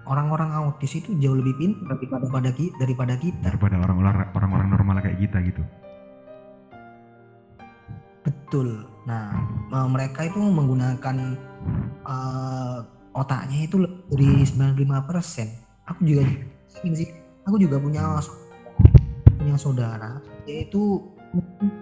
Orang-orang 0.06 0.50
autis 0.54 0.98
itu 0.98 1.14
jauh 1.18 1.38
lebih 1.38 1.56
pintar 1.58 1.98
daripada 1.98 2.26
pada 2.30 2.50
ki- 2.54 2.74
daripada 2.78 3.14
kita. 3.18 3.54
daripada 3.54 3.80
orang-orang 3.80 4.28
orang-orang 4.34 4.68
normal 4.70 4.96
kayak 5.02 5.20
kita 5.24 5.38
gitu 5.46 5.64
Betul. 8.22 8.86
Nah, 9.08 9.34
eh, 9.72 9.88
mereka 9.90 10.28
itu 10.28 10.38
menggunakan 10.38 11.16
eh, 12.06 12.78
otaknya 13.16 13.66
itu 13.66 13.82
lebih 13.82 14.06
dari 14.12 14.30
95%. 14.46 15.48
Aku 15.90 16.06
juga 16.06 16.28
sih, 16.70 17.10
aku 17.48 17.56
juga 17.58 17.82
punya 17.82 18.20
punya 19.42 19.58
saudara 19.58 20.22
yaitu 20.46 21.02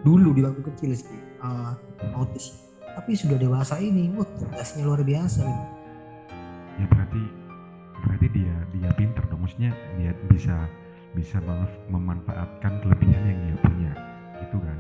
dulu 0.07 0.31
di 0.31 0.41
waktu 0.45 0.61
kecil 0.71 0.91
sih 0.95 1.19
eh, 1.41 1.71
autis. 2.15 2.68
Tapi 2.99 3.15
sudah 3.15 3.39
dewasa 3.39 3.79
ini, 3.79 4.12
wah 4.12 4.27
tugasnya 4.35 4.83
luar 4.83 4.99
biasa. 5.01 5.47
ini. 5.47 5.65
ya 6.75 6.85
berarti 6.88 7.23
berarti 8.03 8.27
dia 8.31 8.55
dia 8.71 8.89
pinter 8.95 9.23
dong 9.27 9.43
maksudnya 9.43 9.71
dia 9.95 10.12
bisa 10.27 10.55
bisa 11.12 11.39
mem- 11.39 11.79
memanfaatkan 11.91 12.79
kelebihan 12.79 13.23
yang 13.23 13.39
dia 13.47 13.57
punya 13.63 13.91
gitu 14.39 14.57
kan 14.59 14.77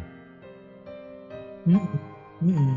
Mm, 1.67 1.79
mm. 2.43 2.75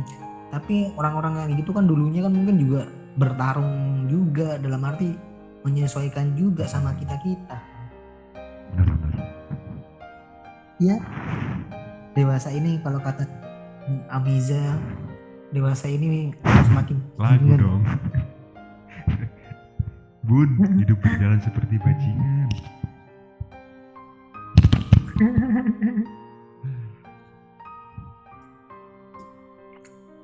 Tapi 0.51 0.91
orang-orang 0.95 1.47
yang 1.47 1.51
gitu 1.59 1.71
kan 1.71 1.87
dulunya 1.87 2.23
kan 2.23 2.35
mungkin 2.35 2.59
juga 2.59 2.83
bertarung 3.15 4.05
juga 4.07 4.59
dalam 4.59 4.83
arti 4.83 5.15
menyesuaikan 5.63 6.35
juga 6.35 6.67
sama 6.67 6.91
kita 6.99 7.15
kita. 7.23 7.59
benar-benar 8.75 9.11
Ya 10.79 10.99
dewasa 12.13 12.51
ini 12.51 12.83
kalau 12.83 12.99
kata 12.99 13.23
Amiza 14.11 14.79
dewasa 15.53 15.87
ini 15.87 16.33
semakin 16.43 16.97
lagu 17.21 17.45
bingung. 17.45 17.61
dong. 17.61 17.83
Bun 20.25 20.49
hidup 20.81 20.99
berjalan 21.05 21.41
seperti 21.45 21.77
bajingan. 21.77 22.49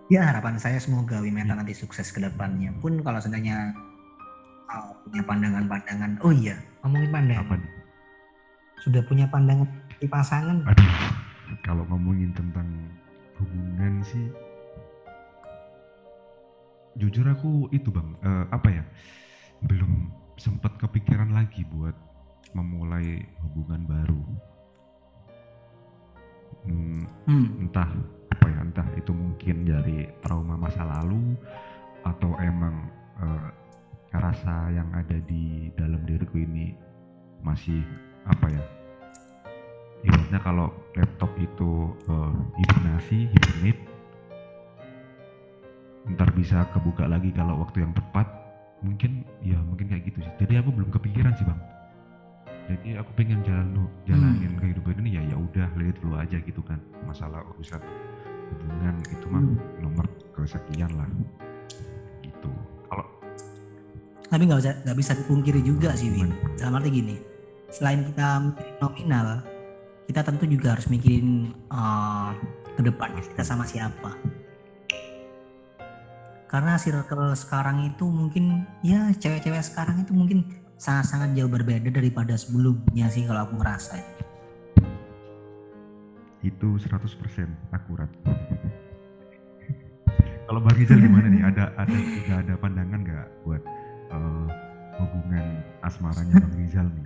Ya 0.08 0.24
harapan 0.24 0.56
saya 0.56 0.80
semoga 0.80 1.20
Wimeta 1.20 1.52
nanti 1.52 1.76
sukses 1.76 2.08
ke 2.08 2.24
depannya. 2.24 2.72
Pun 2.80 3.04
kalau 3.04 3.20
seandainya 3.20 3.76
uh, 4.72 4.96
punya 5.04 5.20
pandangan-pandangan, 5.28 6.16
oh 6.24 6.32
iya 6.32 6.56
ngomongin 6.80 7.12
pandangan, 7.12 7.44
apa 7.44 7.54
nih? 7.60 7.72
Sudah 8.80 9.02
punya 9.04 9.28
pandangan 9.28 9.68
di 10.00 10.08
pasangan. 10.08 10.64
Aduh 10.64 10.88
kalau 11.64 11.84
ngomongin 11.88 12.32
tentang 12.32 12.68
hubungan 13.36 14.00
sih 14.04 14.24
jujur 16.98 17.26
aku 17.30 17.70
itu 17.70 17.88
bang 17.94 18.10
eh, 18.26 18.44
apa 18.50 18.68
ya 18.68 18.84
belum 19.64 20.10
sempat 20.38 20.78
kepikiran 20.78 21.34
lagi 21.34 21.66
buat 21.66 21.94
memulai 22.54 23.22
hubungan 23.42 23.86
baru 23.86 24.22
Hmm, 26.68 27.08
Hmm. 27.24 27.64
entah 27.64 27.88
apa 28.28 28.46
ya 28.50 28.60
entah 28.60 28.88
itu 28.92 29.08
mungkin 29.14 29.64
dari 29.64 30.04
trauma 30.20 30.58
masa 30.58 30.84
lalu 30.84 31.32
atau 32.04 32.36
emang 32.44 32.92
eh, 33.24 33.48
rasa 34.12 34.68
yang 34.72 34.88
ada 34.92 35.16
di 35.24 35.72
dalam 35.78 36.04
diriku 36.04 36.36
ini 36.36 36.76
masih 37.40 37.80
apa 38.28 38.52
ya 38.52 38.62
ibaratnya 40.04 40.40
kalau 40.44 40.68
laptop 40.92 41.32
itu 41.40 41.94
eh, 42.04 42.34
hibernasi 42.60 43.18
hibernate 43.32 43.87
ntar 46.14 46.30
bisa 46.32 46.64
kebuka 46.72 47.04
lagi 47.04 47.32
kalau 47.34 47.60
waktu 47.60 47.84
yang 47.84 47.92
tepat. 47.92 48.26
Mungkin 48.78 49.26
ya 49.42 49.58
mungkin 49.58 49.90
kayak 49.90 50.06
gitu 50.06 50.22
sih. 50.22 50.32
Jadi 50.38 50.54
aku 50.62 50.70
belum 50.70 50.90
kepikiran 50.94 51.34
sih 51.34 51.42
bang. 51.42 51.60
Jadi 52.68 52.88
aku 53.00 53.10
pengen 53.16 53.40
jalan 53.42 53.88
jalanin 54.06 54.54
kehidupan 54.60 55.02
ini. 55.02 55.18
Ya 55.18 55.22
ya 55.26 55.36
udah 55.40 55.66
lihat 55.74 55.96
dulu 55.98 56.14
aja 56.14 56.38
gitu 56.38 56.62
kan. 56.62 56.78
Masalah 57.02 57.42
urusan 57.56 57.82
hubungan 58.54 58.94
itu 59.10 59.26
mah 59.28 59.42
Hmm. 59.42 59.58
nomor 59.82 60.06
kesekian 60.36 60.92
lah. 60.94 61.08
Gitu. 62.22 62.50
Kalau 62.86 63.06
Tapi 64.28 64.42
nggak 64.44 64.60
bisa 64.60 64.72
nggak 64.84 64.98
bisa 65.00 65.12
dipungkiri 65.16 65.60
juga 65.64 65.90
sih 65.96 66.12
Win. 66.12 66.30
Dalam 66.60 66.76
arti 66.78 66.92
gini, 66.92 67.16
selain 67.72 68.04
kita 68.04 68.52
nominal, 68.78 69.40
kita 70.06 70.20
tentu 70.20 70.44
juga 70.44 70.76
harus 70.76 70.86
mikirin 70.92 71.56
uh, 71.72 72.36
ke 72.76 72.84
depannya 72.84 73.24
kita 73.24 73.42
sama 73.42 73.64
siapa. 73.64 74.12
Karena 76.48 76.80
circle 76.80 77.36
sekarang 77.36 77.84
itu 77.84 78.08
mungkin 78.08 78.64
ya 78.80 79.12
cewek-cewek 79.12 79.60
sekarang 79.60 80.00
itu 80.00 80.16
mungkin 80.16 80.48
sangat-sangat 80.80 81.36
jauh 81.36 81.52
berbeda 81.52 81.92
daripada 81.92 82.32
sebelumnya 82.40 83.12
sih 83.12 83.28
kalau 83.28 83.44
aku 83.44 83.60
ngerasa. 83.60 84.00
itu 86.38 86.78
100% 86.78 87.50
akurat. 87.74 88.06
Kalau 90.48 90.64
Bang 90.64 90.80
Rizal 90.80 91.02
gimana 91.02 91.28
nih? 91.28 91.44
Ada 91.44 91.76
ada 91.76 91.92
juga 91.92 92.34
ada 92.40 92.54
pandangan 92.56 93.00
nggak 93.04 93.26
buat 93.44 93.62
eh, 94.08 94.46
hubungan 94.96 95.46
asmaranya 95.84 96.40
Bang 96.40 96.56
Rizal 96.56 96.86
nih? 96.88 97.04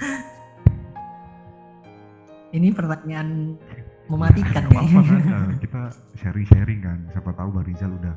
Ini 2.54 2.68
pertanyaan 2.70 3.58
mematikan 4.06 4.62
ya. 4.68 4.78
kan? 4.78 5.48
Eh, 5.48 5.58
kita 5.58 5.82
sharing-sharing 6.22 6.80
kan. 6.86 6.98
Siapa 7.10 7.34
tahu 7.34 7.50
Bang 7.50 7.66
Rizal 7.66 7.98
udah 7.98 8.14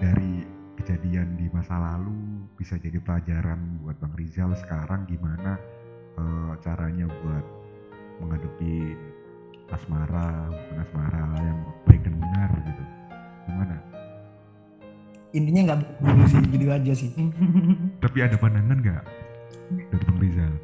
dari 0.00 0.48
kejadian 0.80 1.36
di 1.36 1.52
masa 1.52 1.76
lalu 1.76 2.48
bisa 2.56 2.80
jadi 2.80 2.96
pelajaran 3.04 3.84
buat 3.84 4.00
Bang 4.00 4.16
Rizal 4.16 4.56
sekarang 4.56 5.04
gimana 5.04 5.60
eh, 6.16 6.52
caranya 6.64 7.04
buat 7.04 7.44
menghadapi 8.24 8.96
asmara 9.70 10.48
hubungan 10.50 10.82
asmara 10.82 11.24
yang 11.36 11.60
baik 11.84 12.00
dan 12.02 12.14
benar 12.16 12.50
gitu. 12.64 12.84
Gimana? 13.46 13.76
Intinya 15.30 15.60
nggak 15.70 15.78
dulu 16.02 16.24
sih, 16.26 16.42
gitu 16.48 16.66
aja 16.72 16.92
sih. 16.96 17.10
tapi 18.02 18.18
ada 18.24 18.36
pandangan 18.40 18.78
nggak 18.80 19.04
dari 19.92 20.04
Bang 20.08 20.18
Rizal? 20.18 20.54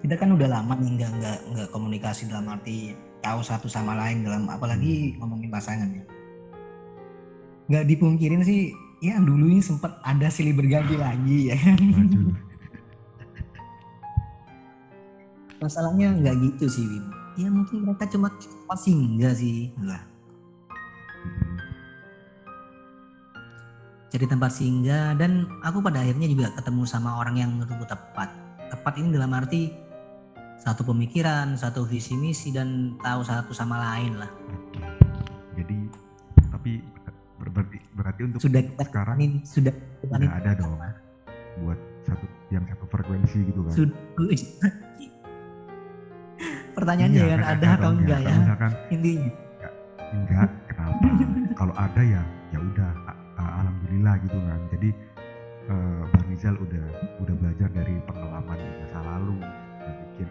Kita 0.00 0.16
kan 0.16 0.32
udah 0.32 0.48
lama 0.48 0.72
nih 0.80 0.90
nggak 0.96 1.10
nggak 1.20 1.38
nggak 1.54 1.68
komunikasi 1.76 2.24
dalam 2.24 2.48
arti 2.48 2.96
tahu 3.20 3.40
satu 3.44 3.68
sama 3.68 3.96
lain 3.96 4.24
dalam 4.24 4.48
apalagi 4.48 5.16
ngomongin 5.20 5.39
pasangan 5.50 5.90
ya. 5.90 6.04
Nggak 7.70 7.84
dipungkirin 7.86 8.42
sih 8.42 8.74
ya 9.00 9.16
dulu 9.20 9.48
ini 9.48 9.64
sempat 9.64 9.96
ada 10.04 10.28
silih 10.28 10.52
berganti 10.52 10.94
lagi 11.00 11.48
ya 11.48 11.56
maju 11.72 12.36
masalahnya 15.60 16.20
nggak 16.20 16.36
gitu 16.36 16.68
sih 16.68 16.84
Win 16.84 17.04
ya 17.40 17.48
mungkin 17.48 17.88
mereka 17.88 18.04
cuma 18.12 18.28
tempat 18.28 18.78
singgah 18.80 19.32
sih 19.32 19.72
lah 19.80 20.04
Hmm, 21.20 21.60
jadi 24.08 24.24
tempat 24.24 24.56
singgah 24.56 25.12
dan 25.20 25.44
aku 25.60 25.84
pada 25.84 26.00
akhirnya 26.00 26.32
juga 26.32 26.48
ketemu 26.56 26.88
sama 26.88 27.20
orang 27.20 27.36
yang 27.36 27.50
menurutku 27.52 27.84
tepat. 27.84 28.32
Tepat 28.72 28.94
ini 28.96 29.12
dalam 29.12 29.36
arti 29.36 29.68
satu 30.60 30.84
pemikiran 30.84 31.56
satu 31.56 31.88
visi 31.88 32.16
misi 32.16 32.52
dan 32.52 32.96
tahu 33.00 33.24
satu 33.24 33.52
sama 33.52 33.80
lain 33.80 34.20
lah 34.20 34.30
jadi 35.56 35.78
Tapi 36.50 36.70
untuk 38.20 38.40
sudah 38.42 38.60
kita 38.60 38.84
sekarang 38.84 39.16
jalanin, 39.16 39.32
sudah 39.46 39.74
jalanin 40.04 40.28
udah 40.28 40.36
ada 40.44 40.50
dong 40.60 40.74
buat 41.64 41.78
satu 42.04 42.26
yang 42.52 42.64
satu 42.68 42.84
frekuensi 42.90 43.38
gitu 43.48 43.60
kan. 43.64 43.72
Sudah. 43.72 43.96
Pertanyaannya 46.70 47.20
Iya, 47.20 47.36
kan 47.36 47.42
ada 47.44 47.68
atau 47.76 47.90
enggak 47.96 48.20
ya? 48.24 48.34
Misalkan 48.36 48.72
Intinya. 48.92 49.30
enggak, 50.10 50.48
kenapa? 50.68 51.06
Kalau 51.60 51.74
ada 51.76 52.02
ya 52.04 52.22
ya 52.52 52.58
udah 52.60 52.90
alhamdulillah 53.40 54.14
gitu 54.24 54.38
kan. 54.44 54.60
Jadi 54.76 54.88
eh, 55.70 56.02
Bang 56.12 56.26
Rizal 56.28 56.54
udah 56.60 56.86
udah 57.24 57.34
belajar 57.40 57.68
dari 57.72 57.94
pengalaman 58.04 58.56
di 58.56 58.68
masa 58.84 58.98
lalu 59.04 59.38
dan 59.80 59.94
bikin 60.08 60.28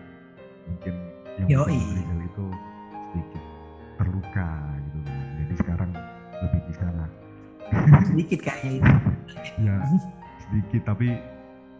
mungkin 0.69 0.93
yang 1.41 1.47
Yoi. 1.49 1.77
Bang 1.77 1.93
Rizal 1.97 2.19
itu 2.25 2.45
sedikit 3.09 3.43
terluka 3.99 4.49
sedikit 8.09 8.39
kayaknya 8.45 8.71
itu. 8.79 8.91
ya 9.63 9.75
sedikit 10.47 10.81
tapi 10.89 11.07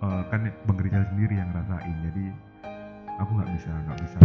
eh, 0.04 0.22
kan 0.30 0.42
Bang 0.68 0.80
Rizal 0.80 1.04
sendiri 1.14 1.34
yang 1.38 1.50
ngerasain 1.54 1.96
jadi 2.06 2.26
aku 3.20 3.32
nggak 3.36 3.52
bisa 3.58 3.72
nggak 3.88 4.00
bisa 4.04 4.20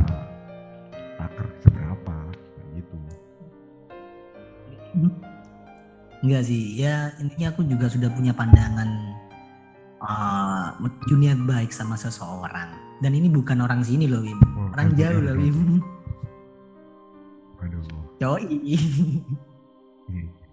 taker 1.18 1.46
seberapa 1.62 2.14
kayak 2.58 2.70
gitu 2.78 2.96
Enggak 6.24 6.42
sih, 6.48 6.80
ya 6.80 7.12
intinya 7.20 7.52
aku 7.52 7.68
juga 7.68 7.84
sudah 7.90 8.08
punya 8.08 8.32
pandangan 8.32 8.88
uh, 10.00 10.72
dunia 11.04 11.36
baik 11.44 11.68
sama 11.68 12.00
seseorang. 12.00 12.72
Dan 13.04 13.12
ini 13.12 13.28
bukan 13.28 13.60
orang 13.60 13.84
sini 13.84 14.08
loh, 14.08 14.24
Wim. 14.24 14.40
Oh, 14.56 14.72
Orang 14.72 14.96
LDR 14.96 15.12
jauh 15.12 15.20
loh? 15.20 15.34
Wim. 15.36 15.58
aduh 17.60 17.84
Yoi. 18.20 18.56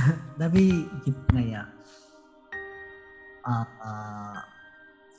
Tapi 0.40 0.62
gimana 1.04 1.40
ya? 1.42 1.62
Uh, 3.40 3.64
uh, 3.80 4.38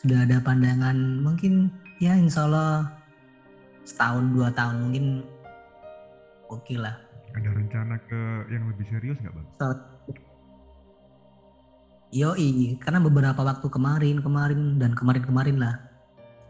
sudah 0.02 0.26
ada 0.26 0.38
pandangan 0.42 0.98
mungkin 1.22 1.70
ya 2.02 2.18
insya 2.18 2.50
Allah 2.50 2.90
setahun 3.86 4.34
dua 4.34 4.50
tahun 4.54 4.90
mungkin 4.90 5.06
oke 6.50 6.74
lah. 6.78 6.98
ada 7.32 7.48
rencana 7.48 7.96
ke 8.12 8.20
yang 8.52 8.68
lebih 8.68 8.86
serius 8.92 9.18
nggak 9.24 9.34
bang 9.34 9.48
So- 9.58 9.90
Yoi, 12.12 12.76
karena 12.84 13.00
beberapa 13.00 13.40
waktu 13.40 13.72
kemarin, 13.72 14.20
kemarin 14.20 14.76
dan 14.76 14.92
kemarin-kemarin 14.92 15.56
lah, 15.64 15.80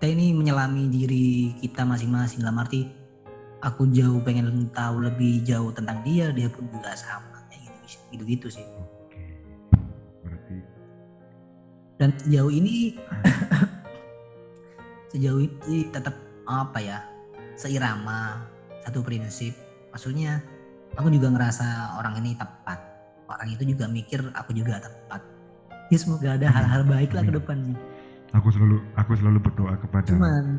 kita 0.01 0.09
ini 0.09 0.33
menyelami 0.33 0.89
diri 0.89 1.53
kita 1.61 1.85
masing-masing. 1.85 2.41
Dalam 2.41 2.57
arti, 2.57 2.89
aku 3.61 3.85
jauh 3.93 4.17
pengen 4.25 4.73
tahu 4.73 5.05
lebih 5.05 5.45
jauh 5.45 5.69
tentang 5.69 6.01
dia, 6.01 6.33
dia 6.33 6.49
pun 6.49 6.65
juga 6.65 6.97
sama. 6.97 7.30
Gitu, 8.11 8.27
gitu-gitu 8.27 8.47
sih. 8.59 8.65
oke 8.75 9.23
berarti 10.27 10.57
Dan 11.95 12.09
sejauh 12.19 12.51
ini, 12.51 12.97
sejauh 15.15 15.41
ini 15.45 15.85
tetap 15.93 16.17
apa 16.49 16.79
ya, 16.81 16.97
seirama, 17.53 18.41
satu 18.81 19.05
prinsip. 19.05 19.53
Maksudnya, 19.93 20.41
aku 20.97 21.13
juga 21.13 21.29
ngerasa 21.29 21.95
orang 22.01 22.17
ini 22.25 22.33
tepat. 22.33 22.81
Orang 23.29 23.47
itu 23.53 23.63
juga 23.69 23.85
mikir 23.85 24.19
aku 24.33 24.51
juga 24.51 24.81
tepat. 24.81 25.21
Ya 25.93 25.97
semoga 26.01 26.35
ada 26.35 26.47
hal-hal 26.49 26.81
baik 26.89 27.13
lah 27.13 27.21
ke 27.21 27.31
depannya. 27.37 27.77
aku 28.31 28.47
selalu 28.49 28.79
aku 28.95 29.11
selalu 29.19 29.39
berdoa 29.43 29.75
kepada 29.75 30.07
Cuman, 30.07 30.55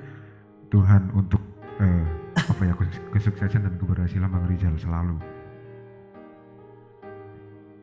Tuhan 0.69 1.09
untuk 1.17 1.41
eh, 1.81 2.05
apa 2.37 2.63
ya 2.69 2.75
kes- 2.77 3.03
kesuksesan 3.17 3.65
dan 3.65 3.75
keberhasilan 3.81 4.29
Bang 4.29 4.45
Rizal 4.47 4.77
selalu 4.77 5.17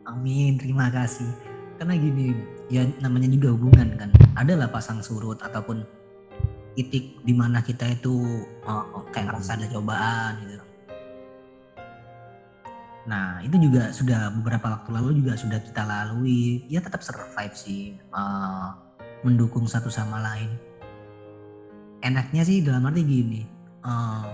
amin, 0.09 0.57
terima 0.57 0.89
kasih. 0.89 1.29
Karena 1.77 1.95
gini, 1.95 2.35
ya 2.67 2.83
namanya 2.99 3.29
juga 3.31 3.55
hubungan 3.55 3.95
kan. 3.95 4.09
Adalah 4.35 4.67
pasang 4.67 4.99
surut 4.99 5.39
ataupun 5.39 5.85
titik 6.73 7.19
di 7.27 7.33
mana 7.35 7.59
kita 7.59 7.91
itu 7.91 8.45
oh, 8.67 9.03
kayak 9.11 9.31
ngerasa 9.31 9.59
ada 9.59 9.67
cobaan 9.67 10.33
gitu. 10.47 10.65
Nah 13.09 13.41
itu 13.41 13.57
juga 13.57 13.89
sudah 13.89 14.29
beberapa 14.31 14.79
waktu 14.79 14.89
lalu 14.93 15.09
juga 15.23 15.33
sudah 15.39 15.59
kita 15.63 15.81
lalui. 15.83 16.63
Ya 16.67 16.83
tetap 16.83 17.01
survive 17.01 17.55
sih, 17.55 17.95
eh, 17.97 18.67
mendukung 19.23 19.65
satu 19.65 19.89
sama 19.89 20.19
lain. 20.21 20.51
Enaknya 21.99 22.47
sih 22.47 22.63
dalam 22.63 22.87
arti 22.87 23.01
gini, 23.03 23.41
eh, 23.83 24.29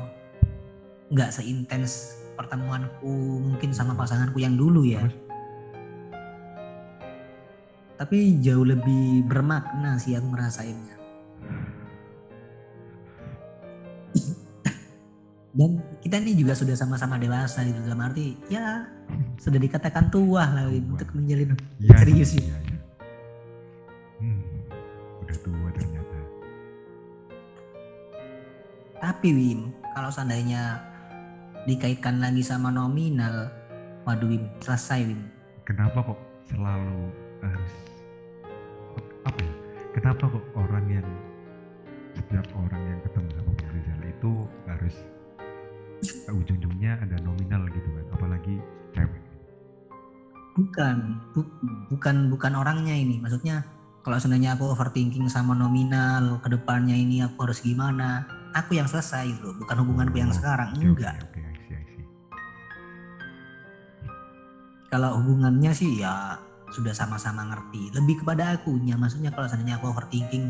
nggak 1.13 1.29
seintens 1.33 2.21
pertemuanku 2.35 3.41
mungkin 3.41 3.71
sama 3.71 3.95
pasanganku 3.95 4.43
yang 4.43 4.59
dulu 4.59 4.83
ya. 4.83 5.01
terus 5.01 5.24
Tapi 7.95 8.43
jauh 8.43 8.67
lebih 8.67 9.23
bermakna 9.23 9.95
sih 9.95 10.19
aku 10.19 10.27
ngerasainnya. 10.35 10.95
Dan 15.55 15.79
kita 16.03 16.19
ini 16.19 16.35
juga 16.35 16.51
sudah 16.51 16.75
sama-sama 16.75 17.15
dewasa 17.15 17.63
gitu 17.63 17.79
dalam 17.79 18.03
arti 18.03 18.35
ya 18.51 18.83
sudah 19.39 19.55
dikatakan 19.55 20.11
tua 20.11 20.43
lah 20.43 20.67
Win, 20.67 20.91
untuk 20.91 21.07
menjalin 21.15 21.55
Iya, 21.79 21.95
Serius 22.03 22.29
sih, 22.35 22.43
ya? 22.43 22.51
iya, 22.51 22.57
iya. 22.59 22.77
Hmm, 24.19 24.43
udah 25.23 25.37
tua 25.39 25.69
ternyata 25.71 26.17
Tapi 28.99 29.29
Wim, 29.31 29.71
kalau 29.95 30.11
seandainya 30.11 30.81
dikaitkan 31.63 32.19
lagi 32.19 32.43
sama 32.43 32.67
nominal, 32.67 33.47
waduh 34.03 34.27
Wim, 34.27 34.43
selesai 34.59 35.07
Wim. 35.07 35.21
kenapa 35.63 36.03
kok 36.03 36.19
selalu 36.45 37.09
harus 37.51 37.73
apa 39.25 39.39
ya 39.41 39.53
kenapa 39.93 40.23
kok 40.29 40.45
orang 40.55 40.85
yang 40.89 41.07
setiap 42.15 42.47
orang 42.55 42.81
yang 42.87 42.99
ketemu 43.03 43.29
sama 43.35 43.51
Bang 43.57 43.71
Rizal 43.73 44.01
itu 44.05 44.31
harus 44.65 44.95
ujung-ujungnya 46.29 47.01
ada 47.01 47.17
nominal 47.21 47.65
gitu 47.69 47.89
kan 47.91 48.05
apalagi 48.13 48.55
cewek 48.93 49.21
Bukan, 50.55 51.19
bu- 51.35 51.51
bukan 51.91 52.31
bukan 52.31 52.55
orangnya 52.55 52.95
ini. 52.95 53.19
Maksudnya 53.19 53.67
kalau 54.07 54.15
seandainya 54.15 54.55
aku 54.55 54.71
overthinking 54.71 55.27
sama 55.27 55.51
nominal, 55.51 56.39
ke 56.39 56.47
depannya 56.47 56.95
ini 56.95 57.19
aku 57.19 57.43
harus 57.43 57.59
gimana? 57.59 58.23
Aku 58.55 58.71
yang 58.79 58.87
selesai 58.87 59.35
gitu, 59.35 59.51
bukan 59.59 59.75
hubunganku 59.83 60.15
yang 60.15 60.31
Oh, 60.31 60.37
sekarang. 60.39 60.71
Oke, 60.71 60.87
oke, 60.87 60.95
Enggak. 60.95 61.15
oke 61.27 61.39
I 61.43 61.55
see, 61.59 61.75
I 61.75 61.83
see. 61.91 62.05
Kalau 64.87 65.19
hubungannya 65.19 65.75
sih 65.75 65.99
ya 65.99 66.39
sudah 66.73 66.93
sama-sama 66.93 67.45
ngerti. 67.49 67.93
Lebih 67.93 68.25
kepada 68.25 68.57
akunya, 68.57 68.97
maksudnya 68.97 69.29
kalau 69.33 69.45
seandainya 69.45 69.77
aku 69.77 69.91
overthinking, 69.93 70.49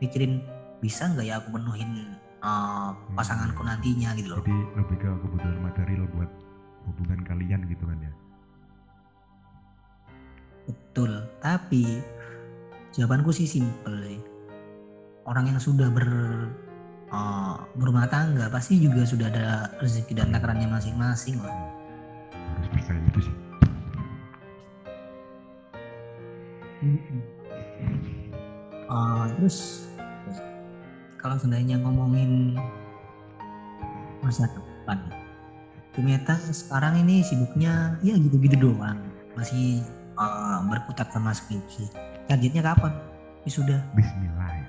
mikirin 0.00 0.40
bisa 0.80 1.12
nggak 1.12 1.26
ya 1.28 1.36
aku 1.38 1.60
penuhin 1.60 2.16
uh, 2.40 2.96
pasanganku 3.12 3.60
nantinya 3.62 4.16
gitu 4.16 4.32
loh. 4.32 4.38
jadi 4.40 4.56
lebih 4.80 4.96
ke 4.96 5.08
kebutuhan 5.08 5.60
material 5.60 6.04
buat 6.16 6.30
hubungan 6.88 7.20
kalian 7.28 7.68
gitu 7.68 7.84
kan 7.84 8.00
ya 8.00 8.12
Betul, 10.70 11.26
tapi 11.42 11.98
jawabanku 12.94 13.34
sih 13.34 13.48
simple 13.48 13.96
sih. 14.06 14.22
Orang 15.26 15.50
yang 15.50 15.58
sudah 15.58 15.90
ber 15.90 16.06
uh, 17.10 17.58
berumah 17.74 18.06
tangga 18.06 18.46
pasti 18.50 18.78
juga 18.78 19.02
sudah 19.02 19.30
ada 19.34 19.70
rezeki 19.82 20.14
dan 20.14 20.30
takarannya 20.30 20.70
masing-masing 20.70 21.42
lah. 21.42 21.54
harus 22.54 22.68
percaya 22.70 23.00
itu 23.02 23.20
sih 23.26 23.34
Uh, 28.90 29.24
terus 29.36 29.88
kalau 31.20 31.36
seandainya 31.36 31.76
ngomongin 31.84 32.56
masa 34.24 34.48
depan, 34.48 34.96
Kumeta 35.92 36.40
sekarang 36.40 37.04
ini 37.04 37.20
sibuknya 37.20 38.00
ya 38.00 38.16
gitu-gitu 38.16 38.56
doang, 38.72 38.96
masih 39.36 39.84
uh, 40.16 40.64
berkutat 40.72 41.12
sama 41.12 41.36
skripsi. 41.36 41.92
Targetnya 42.24 42.64
kapan? 42.64 42.96
Ya 43.44 43.50
sudah. 43.52 43.80
Bismillah 43.92 44.50
ya 44.52 44.68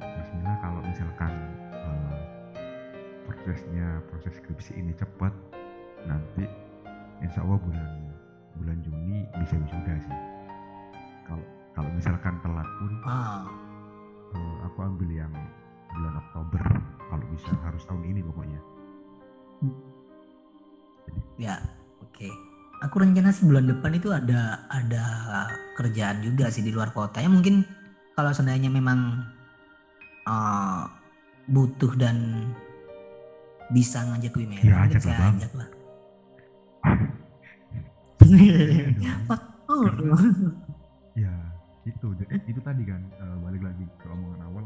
Bismillah 0.00 0.56
kalau 0.62 0.80
misalkan 0.86 1.32
eh, 1.74 2.16
prosesnya 3.26 4.02
proses 4.10 4.34
skripsi 4.38 4.78
ini 4.78 4.92
cepat 4.94 5.32
nanti 6.06 6.46
insya 7.22 7.44
Allah 7.44 7.58
bulan 7.58 7.90
bulan 8.58 8.78
Juni 8.84 9.24
bisa 9.38 9.54
wisuda 9.56 9.94
sih 10.00 10.29
kalau 11.30 11.46
kalau 11.78 11.90
misalkan 11.94 12.34
telat 12.42 12.66
pun 12.82 12.92
Ah, 13.06 13.46
eh, 14.34 14.56
aku 14.66 14.78
ambil 14.82 15.08
yang 15.14 15.32
bulan 15.94 16.18
Oktober 16.18 16.62
kalau 17.06 17.24
bisa 17.30 17.50
harus 17.62 17.82
tahun 17.86 18.02
ini 18.10 18.20
pokoknya 18.26 18.60
ya 21.38 21.56
oke. 22.02 22.28
Aku 22.80 22.96
rencana 22.96 23.28
sih 23.28 23.44
bulan 23.44 23.68
depan 23.68 23.92
itu 23.92 24.08
ada 24.08 24.56
ada 24.72 25.04
kerjaan 25.76 26.24
juga 26.24 26.48
sih 26.48 26.64
di 26.64 26.72
luar 26.72 26.88
kota. 26.96 27.20
Ya 27.20 27.28
mungkin 27.28 27.60
kalau 28.16 28.32
seandainya 28.32 28.72
memang 28.72 29.20
uh, 30.24 30.88
butuh 31.52 31.92
dan 32.00 32.48
bisa 33.68 34.00
ngajak 34.00 34.32
Wimera, 34.32 34.64
Ya, 34.64 34.76
ajak 34.88 35.02
lah, 35.04 35.16
Bang. 35.20 35.34
ajak 35.36 35.52
lah. 35.52 35.68
Iya 38.30 38.96
dong. 38.96 39.28
Mak- 42.00 42.16
ya 42.16 42.36
itu 42.40 42.56
itu 42.56 42.60
tadi 42.64 42.82
kan 42.88 43.00
uh, 43.20 43.36
balik 43.44 43.60
lagi 43.60 43.84
ke 44.00 44.06
omongan 44.08 44.40
awal. 44.48 44.64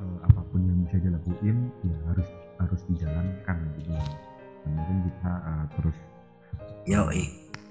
Uh, 0.00 0.18
apa 0.24 0.40
pun 0.48 0.64
yang 0.64 0.80
bisa 0.88 0.96
dilakuin 1.00 1.68
ya 1.84 1.96
harus 2.08 2.28
harus 2.56 2.80
dijalankan 2.88 3.56
gitu 3.76 3.92
dan 4.64 4.70
mungkin 4.72 4.96
kita 5.08 5.32
uh, 5.44 5.66
terus 5.76 5.96
Yo, 6.88 7.04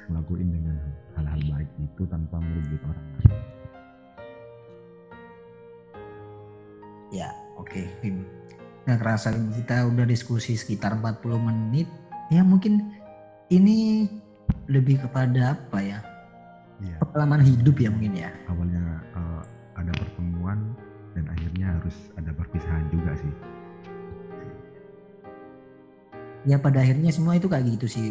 ngelakuin 0.10 0.50
dengan 0.54 0.78
hal-hal 1.18 1.42
baik 1.50 1.70
itu 1.82 2.04
tanpa 2.06 2.38
merugikan 2.38 2.94
orang 2.94 3.08
lain. 3.18 3.34
Ya 7.10 7.30
oke 7.58 7.74
okay. 7.74 8.14
nggak 8.86 9.00
kerasa 9.02 9.34
kita 9.34 9.86
udah 9.90 10.06
diskusi 10.06 10.54
sekitar 10.58 10.98
40 10.98 11.22
menit. 11.42 11.90
Ya 12.30 12.46
mungkin 12.46 12.94
ini 13.50 14.06
lebih 14.70 15.02
kepada 15.02 15.58
apa 15.58 15.82
ya 15.82 16.00
ya. 16.84 16.96
pengalaman 17.04 17.42
hidup 17.44 17.76
ya 17.80 17.90
mungkin 17.92 18.14
ya. 18.16 18.30
Awalnya 18.48 18.84
uh, 19.16 19.42
ada 19.76 19.92
pertemuan 19.96 20.76
dan 21.16 21.26
akhirnya 21.32 21.68
harus 21.80 21.96
ada 22.16 22.32
perpisahan 22.36 22.86
juga 22.92 23.12
sih. 23.20 23.34
Ya 26.48 26.56
pada 26.56 26.80
akhirnya 26.80 27.12
semua 27.12 27.36
itu 27.36 27.52
kayak 27.52 27.68
gitu 27.80 27.88
sih. 27.88 28.08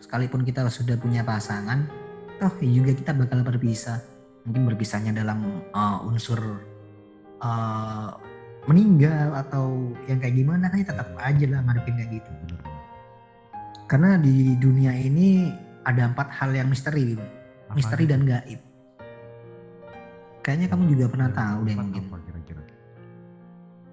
Sekalipun 0.00 0.44
kita 0.44 0.68
sudah 0.68 1.00
punya 1.00 1.24
pasangan 1.24 1.88
toh 2.36 2.52
juga 2.60 2.92
kita 2.92 3.16
bakal 3.16 3.40
berpisah. 3.40 4.04
Mungkin 4.44 4.68
berpisahnya 4.68 5.16
dalam 5.16 5.64
uh, 5.72 6.04
unsur 6.04 6.60
uh, 7.40 8.12
meninggal 8.68 9.32
atau 9.36 9.92
yang 10.08 10.20
kayak 10.20 10.36
gimana 10.36 10.68
kan 10.68 10.80
ya 10.80 10.86
tetap 10.92 11.08
aja 11.16 11.44
lah 11.48 11.60
ngadepin 11.64 11.94
kayak 11.96 12.10
gitu. 12.20 12.30
Karena 13.88 14.16
di 14.20 14.56
dunia 14.56 14.92
ini 14.96 15.52
ada 15.84 16.08
empat 16.08 16.32
hal 16.32 16.56
yang 16.56 16.72
misteri 16.72 17.16
gitu. 17.74 17.78
misteri 17.82 18.04
dan 18.06 18.22
gaib. 18.22 18.60
Kayaknya 20.44 20.66
kamu 20.70 20.82
juga 20.94 21.04
pernah 21.10 21.30
tahu 21.32 21.58
deh 21.66 21.76
mungkin. 21.76 22.04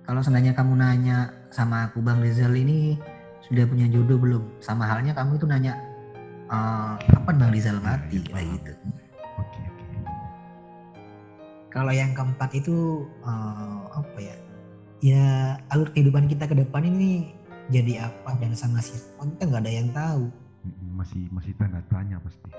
kalau 0.01 0.19
seandainya 0.19 0.51
kamu 0.51 0.75
nanya 0.75 1.32
sama 1.55 1.88
aku 1.88 2.03
Bang 2.03 2.19
Rizal 2.19 2.51
ini 2.51 2.99
sudah 3.47 3.63
punya 3.63 3.88
jodoh 3.88 4.19
belum? 4.19 4.43
Sama 4.59 4.84
halnya 4.84 5.15
kamu 5.15 5.39
itu 5.39 5.47
nanya 5.47 5.79
uh, 6.51 6.99
kapan 7.07 7.36
Bang 7.39 7.51
Rizal 7.55 7.79
mati? 7.79 8.19
Kayak 8.19 8.47
gitu. 8.59 8.73
Kalau 11.71 11.95
yang 11.95 12.11
keempat 12.11 12.51
itu 12.51 13.07
uh, 13.23 13.88
apa 13.95 14.19
ya? 14.19 14.36
Ya 14.99 15.25
alur 15.71 15.88
kehidupan 15.95 16.27
kita 16.27 16.43
ke 16.45 16.59
depan 16.59 16.84
ini 16.84 17.32
jadi 17.71 18.11
apa? 18.11 18.36
Dan 18.43 18.51
sama 18.51 18.84
siapa 18.84 19.23
kita 19.23 19.47
nggak 19.47 19.63
ada 19.63 19.71
yang 19.71 19.89
tahu. 19.95 20.27
Masih 20.99 21.32
masih 21.32 21.55
tanda 21.55 21.79
tanya 21.88 22.19
pasti 22.19 22.51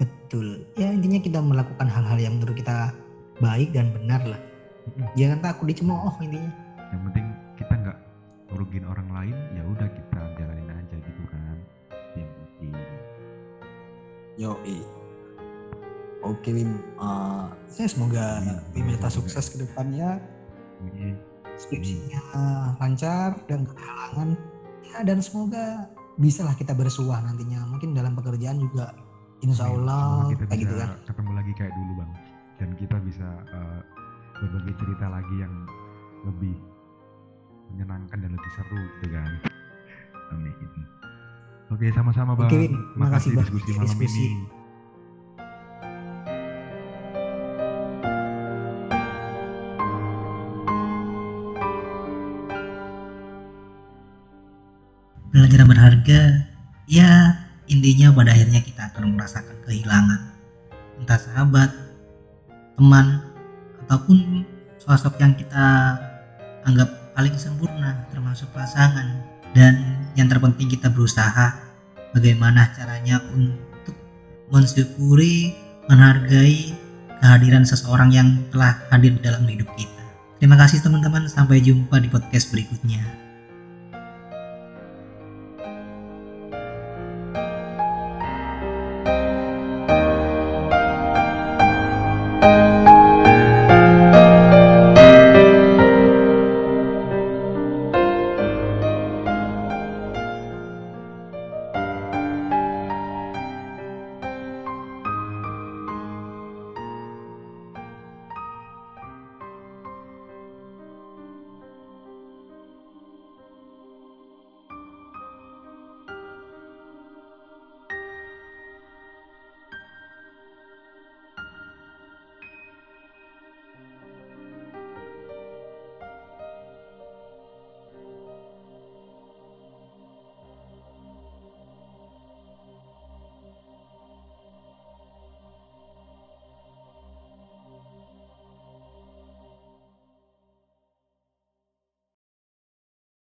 betul. 0.00 0.66
Ya 0.76 0.92
intinya 0.92 1.20
kita 1.20 1.38
melakukan 1.40 1.88
hal-hal 1.88 2.18
yang 2.18 2.38
menurut 2.40 2.56
kita 2.56 2.92
baik 3.40 3.72
dan 3.76 3.92
benar 3.92 4.22
lah. 4.24 4.40
Jangan 5.18 5.42
takut 5.42 5.66
dicemooh 5.68 6.14
intinya. 6.22 6.50
Yang 6.94 7.02
penting 7.10 7.26
kita 7.58 7.74
nggak 7.74 7.98
merugikan 8.54 8.86
orang 8.90 9.08
lain 9.10 9.36
ya 9.54 9.62
udah 9.66 9.88
kita 9.90 10.20
jalanin 10.38 10.70
aja 10.70 10.96
gitu 10.98 11.22
kan. 11.30 11.56
Yang 12.14 12.30
penting. 12.32 12.72
Yo 14.36 14.52
Oke 16.26 16.50
Wim, 16.50 16.82
uh, 16.98 17.54
saya 17.70 17.86
semoga 17.86 18.42
ya, 18.42 18.58
Wim 18.74 18.90
tetap 18.90 19.14
sukses 19.14 19.46
ke 19.46 19.62
depannya. 19.62 20.18
Skripsinya 21.56 22.20
lancar 22.82 23.38
dan 23.46 23.62
kehalangan. 23.62 24.34
Ya 24.82 25.06
dan 25.06 25.22
semoga 25.22 25.86
bisalah 26.18 26.58
kita 26.58 26.74
bersuah 26.74 27.22
nantinya. 27.22 27.62
Mungkin 27.70 27.94
dalam 27.94 28.18
pekerjaan 28.18 28.58
juga 28.58 28.90
insya 29.44 29.68
Allah 29.68 30.32
kita 30.32 30.44
kayak 30.48 30.60
gitu 30.64 30.74
kan. 30.80 30.90
ketemu 31.04 31.30
lagi 31.36 31.52
kayak 31.58 31.72
dulu 31.76 31.92
bang. 32.00 32.12
Dan 32.56 32.68
kita 32.80 32.96
bisa 33.04 33.28
uh, 33.52 33.80
berbagi 34.40 34.72
cerita 34.80 35.06
lagi 35.12 35.36
yang 35.40 35.54
lebih 36.24 36.56
menyenangkan 37.74 38.18
dan 38.22 38.30
lebih 38.32 38.50
seru 38.56 38.82
gitu 39.00 39.06
kan. 39.12 39.30
Amin. 40.32 40.54
Oke 41.68 41.90
sama-sama 41.92 42.32
bang. 42.38 42.48
Oke, 42.48 42.70
makasih, 42.96 42.96
makasih 42.96 43.30
diskusi 43.42 43.70
malam 43.74 43.98
diskusi. 43.98 44.24
ini. 44.24 44.30
Pelajaran 55.36 55.68
berharga 55.68 56.20
ya 56.88 57.45
intinya 57.66 58.14
pada 58.14 58.30
akhirnya 58.32 58.62
kita 58.62 58.90
akan 58.94 59.18
merasakan 59.18 59.56
kehilangan. 59.66 60.20
Entah 61.02 61.20
sahabat 61.20 61.70
teman 62.78 63.20
ataupun 63.86 64.44
sosok 64.80 65.18
yang 65.20 65.34
kita 65.34 65.98
anggap 66.66 66.88
paling 67.14 67.34
sempurna 67.36 68.06
termasuk 68.10 68.48
pasangan. 68.54 69.22
Dan 69.56 70.04
yang 70.18 70.28
terpenting 70.28 70.68
kita 70.68 70.92
berusaha 70.92 71.56
bagaimana 72.12 72.68
caranya 72.76 73.24
untuk 73.32 73.96
mensyukuri 74.52 75.56
menghargai 75.88 76.76
kehadiran 77.22 77.64
seseorang 77.64 78.12
yang 78.12 78.28
telah 78.52 78.76
hadir 78.92 79.16
dalam 79.24 79.48
hidup 79.48 79.68
kita. 79.80 80.04
Terima 80.36 80.60
kasih 80.60 80.84
teman-teman. 80.84 81.24
Sampai 81.24 81.64
jumpa 81.64 81.96
di 82.04 82.12
podcast 82.12 82.52
berikutnya 82.52 83.25